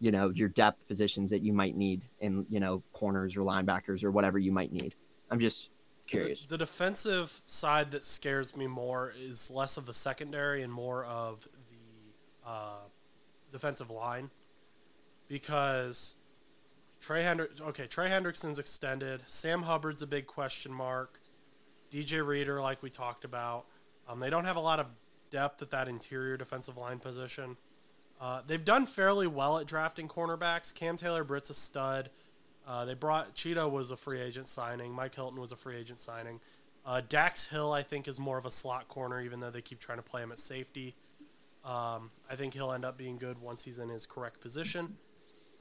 [0.00, 4.04] you know, your depth positions that you might need in, you know, corners or linebackers
[4.04, 4.94] or whatever you might need.
[5.30, 5.70] I'm just
[6.06, 6.42] curious.
[6.42, 11.04] The, the defensive side that scares me more is less of the secondary and more
[11.04, 12.82] of the uh,
[13.52, 14.30] defensive line
[15.28, 16.16] because
[17.00, 17.50] Trey Hendrick.
[17.60, 19.22] Okay, Trey Hendrickson's extended.
[19.26, 21.20] Sam Hubbard's a big question mark.
[21.92, 23.66] DJ Reader, like we talked about.
[24.08, 24.90] Um, they don't have a lot of
[25.34, 27.56] depth at that interior defensive line position.
[28.20, 30.72] Uh, they've done fairly well at drafting cornerbacks.
[30.72, 32.08] Cam Taylor Britt's a stud.
[32.64, 34.92] Uh, they brought Chido was a free agent signing.
[34.92, 36.38] Mike Hilton was a free agent signing.
[36.86, 39.80] Uh, Dax Hill, I think, is more of a slot corner, even though they keep
[39.80, 40.94] trying to play him at safety.
[41.64, 44.96] Um, I think he'll end up being good once he's in his correct position.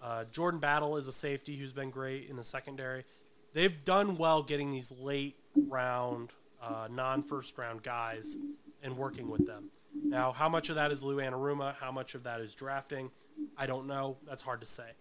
[0.04, 3.06] Uh, Jordan Battle is a safety who's been great in the secondary.
[3.54, 6.30] They've done well getting these late round,
[6.62, 8.38] uh, non first round guys
[8.84, 9.72] and working with them.
[9.96, 11.74] Now, how much of that is Lou Anarumo?
[11.76, 13.10] How much of that is drafting?
[13.58, 14.18] I don't know.
[14.28, 14.92] That's hard to say.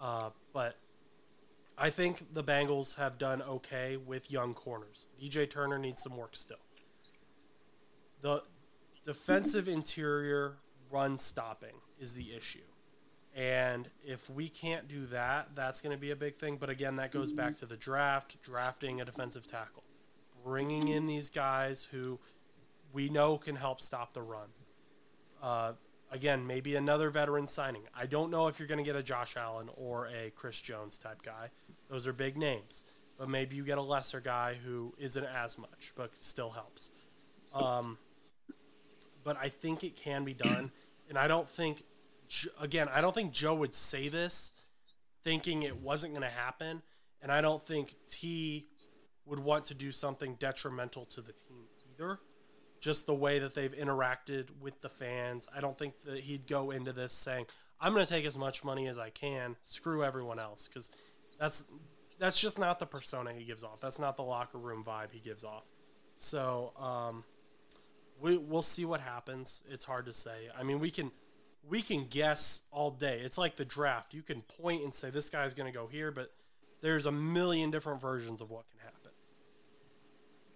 [0.00, 0.76] Uh, but
[1.76, 5.06] I think the Bengals have done okay with young corners.
[5.20, 6.58] DJ Turner needs some work still.
[8.20, 8.42] The
[9.04, 10.54] defensive interior
[10.90, 12.60] run stopping is the issue.
[13.34, 16.56] And if we can't do that, that's going to be a big thing.
[16.56, 19.82] But again, that goes back to the draft, drafting a defensive tackle,
[20.44, 22.20] bringing in these guys who
[22.94, 24.48] we know can help stop the run.
[25.42, 25.72] Uh,
[26.10, 27.82] again, maybe another veteran signing.
[27.94, 30.96] I don't know if you're going to get a Josh Allen or a Chris Jones
[30.96, 31.50] type guy.
[31.90, 32.84] Those are big names.
[33.18, 37.02] But maybe you get a lesser guy who isn't as much, but still helps.
[37.54, 37.98] Um,
[39.24, 40.70] but I think it can be done.
[41.08, 41.82] And I don't think,
[42.60, 44.58] again, I don't think Joe would say this
[45.24, 46.82] thinking it wasn't going to happen.
[47.22, 48.66] And I don't think Tee
[49.26, 52.20] would want to do something detrimental to the team either
[52.84, 55.48] just the way that they've interacted with the fans.
[55.56, 57.46] I don't think that he'd go into this saying,
[57.80, 60.90] "I'm going to take as much money as I can, screw everyone else," because
[61.40, 61.64] that's
[62.18, 63.80] that's just not the persona he gives off.
[63.80, 65.64] That's not the locker room vibe he gives off.
[66.18, 67.24] So um,
[68.20, 69.62] we we'll see what happens.
[69.66, 70.50] It's hard to say.
[70.54, 71.10] I mean, we can
[71.66, 73.20] we can guess all day.
[73.24, 74.12] It's like the draft.
[74.12, 76.28] You can point and say this guy's going to go here, but
[76.82, 79.03] there's a million different versions of what can happen.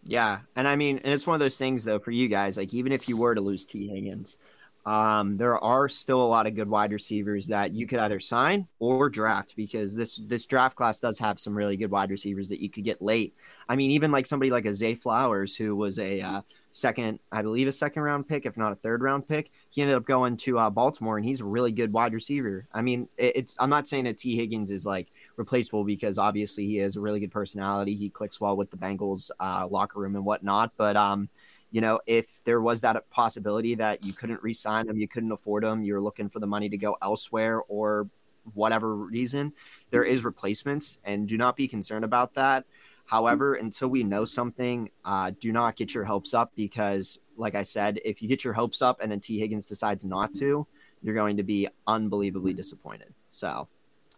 [0.08, 2.56] Yeah, and I mean, and it's one of those things though for you guys.
[2.56, 4.38] Like, even if you were to lose Tee Higgins,
[4.86, 8.66] um, there are still a lot of good wide receivers that you could either sign
[8.78, 12.62] or draft because this this draft class does have some really good wide receivers that
[12.62, 13.34] you could get late.
[13.68, 16.40] I mean, even like somebody like a Zay Flowers, who was a uh,
[16.70, 19.50] second, I believe, a second round pick, if not a third round pick.
[19.68, 22.66] He ended up going to uh, Baltimore, and he's a really good wide receiver.
[22.72, 25.08] I mean, it, it's I'm not saying that Tee Higgins is like
[25.38, 27.94] replaceable because obviously he has a really good personality.
[27.94, 31.30] He clicks well with the Bengals uh, locker room and whatnot, but um
[31.70, 35.64] you know, if there was that possibility that you couldn't re-sign them, you couldn't afford
[35.64, 38.08] him, you're looking for the money to go elsewhere or
[38.54, 39.52] whatever reason,
[39.90, 42.64] there is replacements, and do not be concerned about that.
[43.04, 47.62] However, until we know something, uh, do not get your hopes up because, like I
[47.62, 50.66] said, if you get your hopes up and then Tee Higgins decides not to,
[51.02, 53.14] you're going to be unbelievably disappointed.
[53.30, 53.68] So,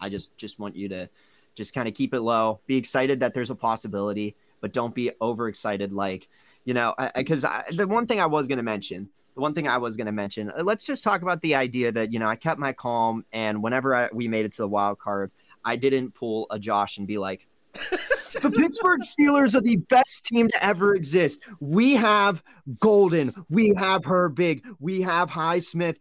[0.01, 1.09] I just just want you to
[1.55, 5.11] just kind of keep it low, be excited that there's a possibility, but don't be
[5.21, 6.29] overexcited like
[6.65, 9.79] you know, because the one thing I was going to mention, the one thing I
[9.79, 12.37] was going to mention, uh, let's just talk about the idea that, you know, I
[12.37, 13.25] kept my calm.
[13.33, 15.31] And whenever I, we made it to the wild card,
[15.65, 17.47] I didn't pull a Josh and be like,
[18.35, 21.43] the Pittsburgh Steelers are the best team to ever exist.
[21.61, 22.43] We have
[22.79, 25.97] Golden, we have Herbig, we have Highsmith.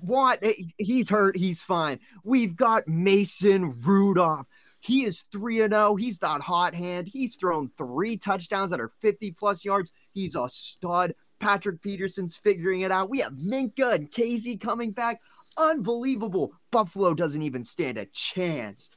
[0.00, 0.42] What?
[0.78, 2.00] He's hurt, he's fine.
[2.24, 4.46] We've got Mason Rudolph.
[4.80, 5.94] He is 3 0.
[5.94, 7.06] He's that hot hand.
[7.06, 9.92] He's thrown three touchdowns that are 50 plus yards.
[10.12, 11.14] He's a stud.
[11.38, 13.10] Patrick Peterson's figuring it out.
[13.10, 15.18] We have Minkah and Kazee coming back.
[15.58, 16.52] Unbelievable.
[16.70, 18.90] Buffalo doesn't even stand a chance.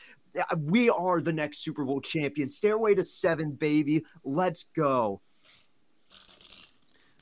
[0.58, 2.52] We are the next Super Bowl champion.
[2.52, 4.04] Stairway to seven, baby.
[4.24, 5.22] Let's go.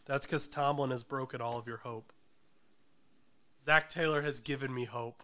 [0.06, 2.12] That's because Tomlin has broken all of your hope.
[3.60, 5.24] Zac Taylor has given me hope.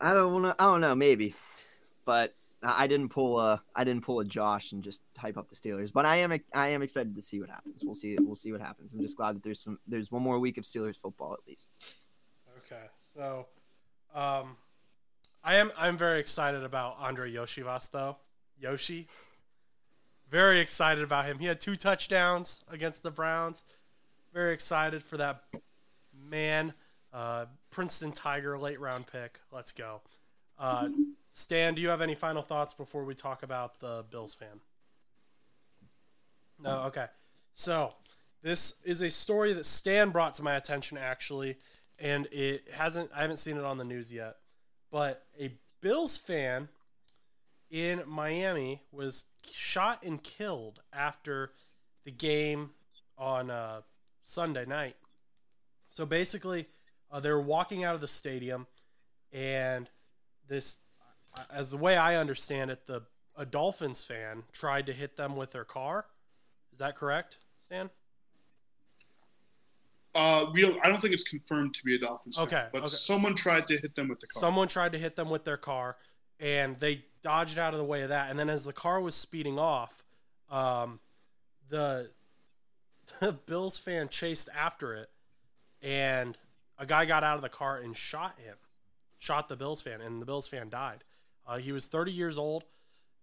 [0.00, 0.62] I don't want to.
[0.62, 0.94] I don't know.
[0.94, 1.34] Maybe,
[2.04, 3.62] but I didn't pull a.
[3.74, 5.92] I didn't pull a Josh and just hype up the Steelers.
[5.92, 6.38] But I am.
[6.54, 7.82] I am excited to see what happens.
[7.84, 8.16] We'll see.
[8.20, 8.92] We'll see what happens.
[8.92, 9.78] I'm just glad that there's some.
[9.86, 11.70] There's one more week of Steelers football at least.
[12.58, 13.46] Okay, so,
[14.14, 14.56] um,
[15.42, 15.72] I am.
[15.76, 18.16] I'm very excited about Andrei Iosivas though.
[18.58, 19.08] Yoshi.
[20.30, 21.38] Very excited about him.
[21.38, 23.64] He had two touchdowns against the Browns.
[24.32, 25.42] Very excited for that
[26.28, 26.72] man.
[27.12, 29.40] Uh, Princeton Tiger late round pick.
[29.50, 30.02] Let's go.
[30.58, 30.88] Uh,
[31.32, 34.60] Stan, do you have any final thoughts before we talk about the Bills fan?
[36.62, 36.82] No.
[36.82, 37.06] Okay.
[37.54, 37.94] So
[38.42, 41.56] this is a story that Stan brought to my attention actually,
[41.98, 43.10] and it hasn't.
[43.14, 44.36] I haven't seen it on the news yet,
[44.90, 46.68] but a Bills fan
[47.70, 51.52] in Miami was shot and killed after
[52.04, 52.70] the game
[53.16, 53.80] on uh,
[54.22, 54.96] Sunday night.
[55.88, 56.66] So basically,
[57.10, 58.66] uh, they were walking out of the stadium,
[59.32, 59.88] and
[60.48, 60.78] this,
[61.52, 63.02] as the way I understand it, the
[63.36, 66.06] a Dolphins fan tried to hit them with their car.
[66.72, 67.88] Is that correct, Stan?
[70.14, 70.78] Uh, we don't.
[70.84, 72.38] I don't think it's confirmed to be a Dolphins.
[72.38, 72.88] Okay, fan, but okay.
[72.88, 74.40] someone tried to hit them with the car.
[74.40, 75.96] Someone tried to hit them with their car,
[76.40, 78.30] and they dodged out of the way of that.
[78.30, 80.02] And then as the car was speeding off,
[80.50, 80.98] um,
[81.68, 82.10] the
[83.20, 85.10] the Bills fan chased after it,
[85.82, 86.36] and
[86.78, 88.56] a guy got out of the car and shot him,
[89.18, 91.04] shot the Bills fan, and the Bills fan died.
[91.46, 92.64] Uh, he was 30 years old,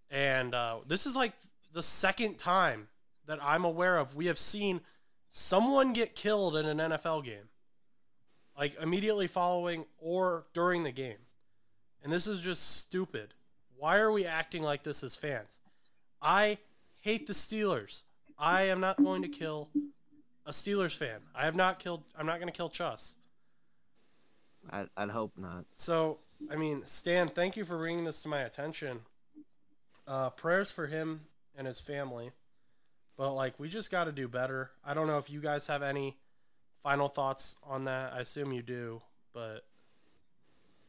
[0.09, 1.33] and uh, this is like
[1.73, 2.88] the second time
[3.25, 4.81] that I'm aware of we have seen
[5.30, 7.49] someone get killed in an NFL game,
[8.57, 11.17] like immediately following or during the game.
[12.03, 13.30] And this is just stupid.
[13.78, 15.59] Why are we acting like this as fans?
[16.21, 16.57] I
[17.01, 18.03] hate the Steelers.
[18.38, 19.69] I am not going to kill
[20.45, 21.19] a Steelers fan.
[21.36, 22.03] I have not killed.
[22.17, 23.15] I'm not going to kill Chus.
[24.71, 25.65] I, I'd hope not.
[25.73, 26.19] So,
[26.51, 29.01] I mean, Stan, thank you for bringing this to my attention.
[30.07, 31.21] Uh, prayers for him
[31.55, 32.32] and his family.
[33.18, 34.72] But, like, we just got to do better.
[34.86, 36.18] I don't know if you guys have any
[36.82, 38.13] final thoughts on that.
[38.13, 39.01] I assume you do,
[39.34, 39.65] but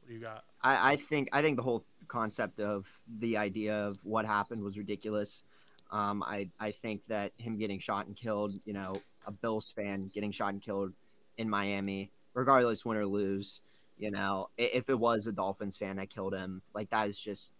[0.00, 0.44] what do you got?
[0.62, 2.86] I, I think I think the whole concept of
[3.18, 5.42] the idea of what happened was ridiculous.
[5.90, 10.06] Um, I I think that him getting shot and killed, you know, a Bills fan
[10.14, 10.92] getting shot and killed
[11.36, 13.60] in Miami, regardless win or lose,
[13.96, 17.54] you know, if it was a Dolphins fan that killed him, like that is just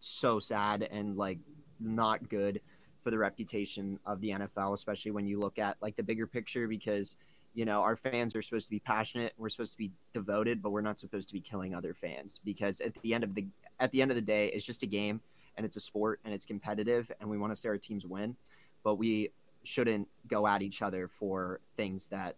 [0.00, 1.38] so sad and like
[1.78, 2.60] not good
[3.02, 6.68] for the reputation of the NFL, especially when you look at like the bigger picture
[6.68, 7.16] because
[7.54, 10.70] you know our fans are supposed to be passionate we're supposed to be devoted but
[10.70, 13.44] we're not supposed to be killing other fans because at the end of the
[13.78, 15.20] at the end of the day it's just a game
[15.58, 18.34] and it's a sport and it's competitive and we want to see our teams win
[18.82, 19.30] but we
[19.64, 22.36] shouldn't go at each other for things that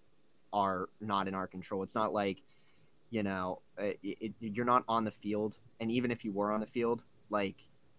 [0.53, 1.83] are not in our control.
[1.83, 2.43] It's not like
[3.11, 6.51] you know, uh, it, it, you're not on the field, and even if you were
[6.51, 7.57] on the field, like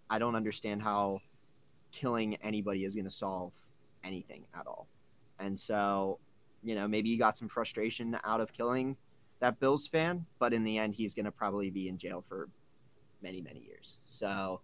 [0.09, 1.21] I don't understand how
[1.95, 3.53] killing anybody is going to solve
[4.03, 4.87] anything at all.
[5.39, 6.19] And so,
[6.61, 8.97] you know, maybe he got some frustration out of killing
[9.39, 12.49] that Bills fan, but in the end, he's going to probably be in jail for
[13.21, 13.97] many, many years.
[14.05, 14.61] So,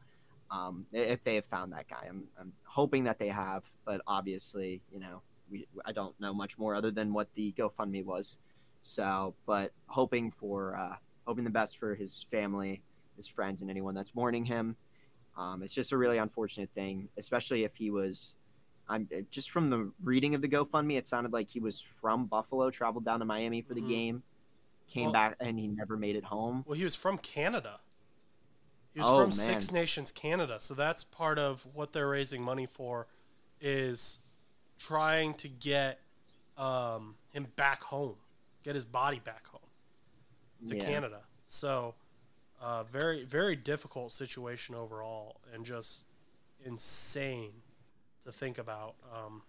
[0.49, 4.81] um, if they have found that guy, I'm, I'm hoping that they have, but obviously,
[4.91, 8.37] you know, we, I don't know much more other than what the GoFundMe was.
[8.81, 12.81] So, but hoping for, uh, hoping the best for his family,
[13.15, 14.75] his friends, and anyone that's mourning him.
[15.37, 18.35] Um, it's just a really unfortunate thing, especially if he was.
[18.89, 22.69] I'm just from the reading of the GoFundMe, it sounded like he was from Buffalo,
[22.69, 23.87] traveled down to Miami for the Mhm.
[23.87, 24.23] game,
[24.87, 26.63] came Well- back, and he never made it home.
[26.67, 27.79] Well, he was from Canada.
[28.93, 29.31] He was Oh, from man.
[29.31, 33.07] Six Nations Canada, so that's part of what they're raising money for,
[33.61, 34.19] is
[34.77, 36.01] trying to get
[36.57, 38.17] um, him back home,
[38.61, 39.61] get his body back home
[40.67, 40.83] to Yeah.
[40.85, 41.23] Canada.
[41.45, 41.95] So,
[42.61, 46.05] uh, very very difficult situation overall, and just
[46.65, 47.51] insane
[48.23, 48.95] to think about.
[49.13, 49.41] Um,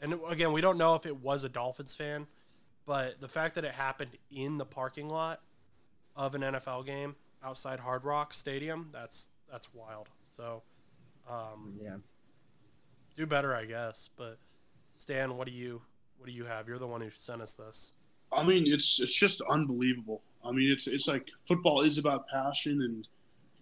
[0.00, 2.26] and again, we don't know if it was a Dolphins fan,
[2.86, 5.40] but the fact that it happened in the parking lot
[6.16, 10.08] of an NFL game outside Hard Rock Stadium, that's that's wild.
[10.22, 10.62] So,
[11.28, 11.96] um, Yeah.
[13.16, 14.08] do better, I guess.
[14.16, 14.38] But
[14.92, 15.82] Stan, what do you
[16.18, 16.68] what do you have?
[16.68, 17.92] You're the one who sent us this.
[18.32, 20.22] I mean, it's it's just unbelievable.
[20.44, 23.08] I mean, it's it's like football is about passion, and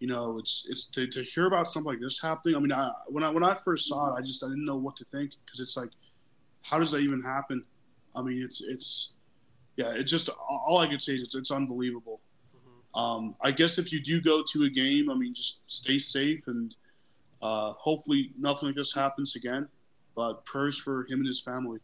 [0.00, 2.56] you know, it's it's to, to hear about something like this happening.
[2.56, 4.76] I mean, I when I when I first saw it, I just I didn't know
[4.76, 5.90] what to think because it's like,
[6.62, 7.64] how does that even happen?
[8.16, 9.16] I mean, it's it's
[9.76, 12.20] yeah, it's just all I can say is it's it's unbelievable.
[12.56, 13.00] Mhm.
[13.00, 16.46] Um, I guess if you do go to a game, I mean, just stay safe
[16.48, 16.74] and
[17.40, 19.68] uh, hopefully nothing like this happens again.
[20.14, 21.78] But prayers for him and his family.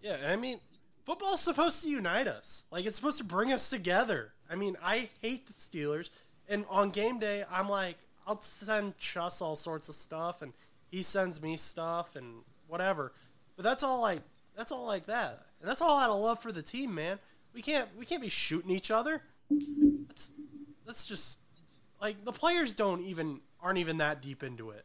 [0.00, 0.60] Yeah, I mean,
[1.06, 2.66] football's supposed to unite us.
[2.70, 4.33] Like it's supposed to bring us together.
[4.50, 6.10] I mean, I hate the Steelers,
[6.48, 10.52] and on game day, I'm like, I'll send Chus all sorts of stuff, and
[10.90, 13.12] he sends me stuff and whatever.
[13.56, 14.20] But that's all like
[14.56, 17.18] that's all like that, and that's all out of love for the team, man.
[17.52, 19.22] We can't we can't be shooting each other.
[20.08, 20.32] That's
[20.86, 21.40] that's just
[22.00, 24.84] like the players don't even aren't even that deep into it.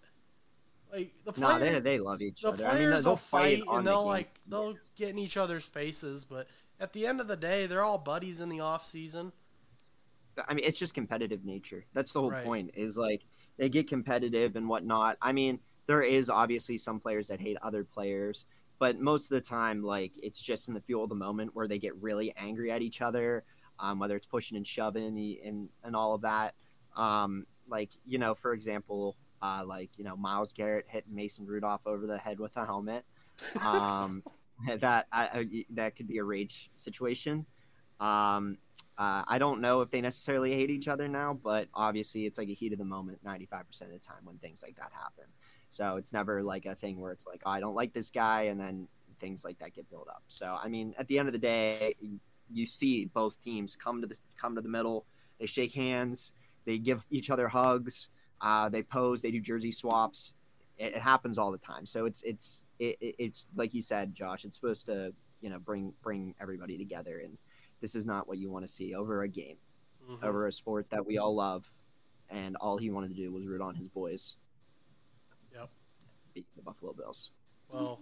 [0.91, 2.63] Like the No, players, they, they love each the other.
[2.63, 4.07] players I mean, will they'll fight and they'll game.
[4.07, 6.47] like they'll get in each other's faces, but
[6.79, 9.31] at the end of the day, they're all buddies in the off season.
[10.47, 11.85] I mean, it's just competitive nature.
[11.93, 12.45] That's the whole Right.
[12.45, 12.71] point.
[12.75, 13.23] Is like
[13.57, 15.17] they get competitive and whatnot.
[15.21, 18.45] I mean, there is obviously some players that hate other players,
[18.77, 21.67] but most of the time, like it's just in the fuel of the moment where
[21.67, 23.43] they get really angry at each other,
[23.79, 26.55] um, whether it's pushing and shoving and and all of that.
[26.95, 31.85] Um, like you know, for example, uh, like you know, Myles Garrett hit Mason Rudolph
[31.85, 33.05] over the head with a helmet.
[33.65, 34.23] Um,
[34.79, 37.45] that I, I, that could be a rage situation.
[37.99, 38.57] Um,
[38.99, 42.49] uh, I don't know if they necessarily hate each other now, but obviously it's like
[42.49, 45.25] a heat of the moment 95% of the time when things like that happen.
[45.69, 48.43] So it's never like a thing where it's like, oh, I don't like this guy,
[48.43, 48.89] and then
[49.21, 50.23] things like that get built up.
[50.27, 51.95] So I mean, at the end of the day,
[52.51, 55.05] you see both teams come to the come to the middle.
[55.39, 56.33] They shake hands.
[56.65, 58.09] They give each other hugs.
[58.41, 59.21] Uh, they pose.
[59.21, 60.33] They do jersey swaps.
[60.77, 61.85] It, it happens all the time.
[61.85, 64.45] So it's it's it, it- it's like you said, Josh.
[64.45, 67.37] It's supposed to you know bring bring everybody together, and
[67.81, 69.57] this is not what you want to see over a game,
[70.07, 70.23] Mhm.
[70.23, 71.65] over a sport that we all love,
[72.29, 74.35] and all he wanted to do was root on his boys.
[75.53, 75.69] Yep.
[76.33, 77.31] Beat the Buffalo Bills.
[77.69, 78.01] Well,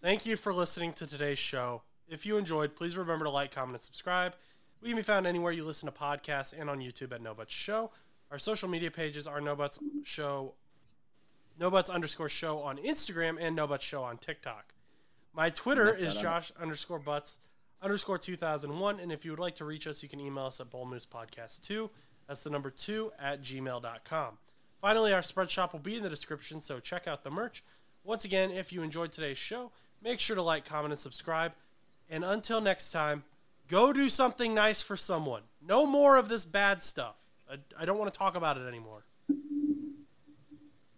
[0.00, 1.82] thank you for listening to today's show.
[2.08, 4.34] If you enjoyed, please remember to like, comment, and subscribe.
[4.80, 7.54] We can be found anywhere you listen to podcasts and on YouTube at No Butts
[7.54, 7.92] Show.
[8.30, 10.54] Our social media pages are No Butts Show,
[11.58, 14.74] No Butts underscore show on Instagram and No Butts Show on TikTok.
[15.32, 16.16] My Twitter is.
[16.16, 17.38] Josh underscore Butts
[17.82, 19.00] underscore 2001.
[19.00, 21.90] And if you would like to reach us, you can email us at bullmoosepodcast2.
[22.28, 24.38] That's the number two at gmail.com.
[24.80, 27.62] Finally, our spread shop will be in the description, so check out the merch.
[28.04, 29.70] Once again, if you enjoyed today's show,
[30.02, 31.52] make sure to like, comment, and subscribe.
[32.10, 33.22] And until next time,
[33.68, 35.42] go do something nice for someone.
[35.64, 37.16] No more of this bad stuff.
[37.50, 39.04] I, I don't want to talk about it anymore.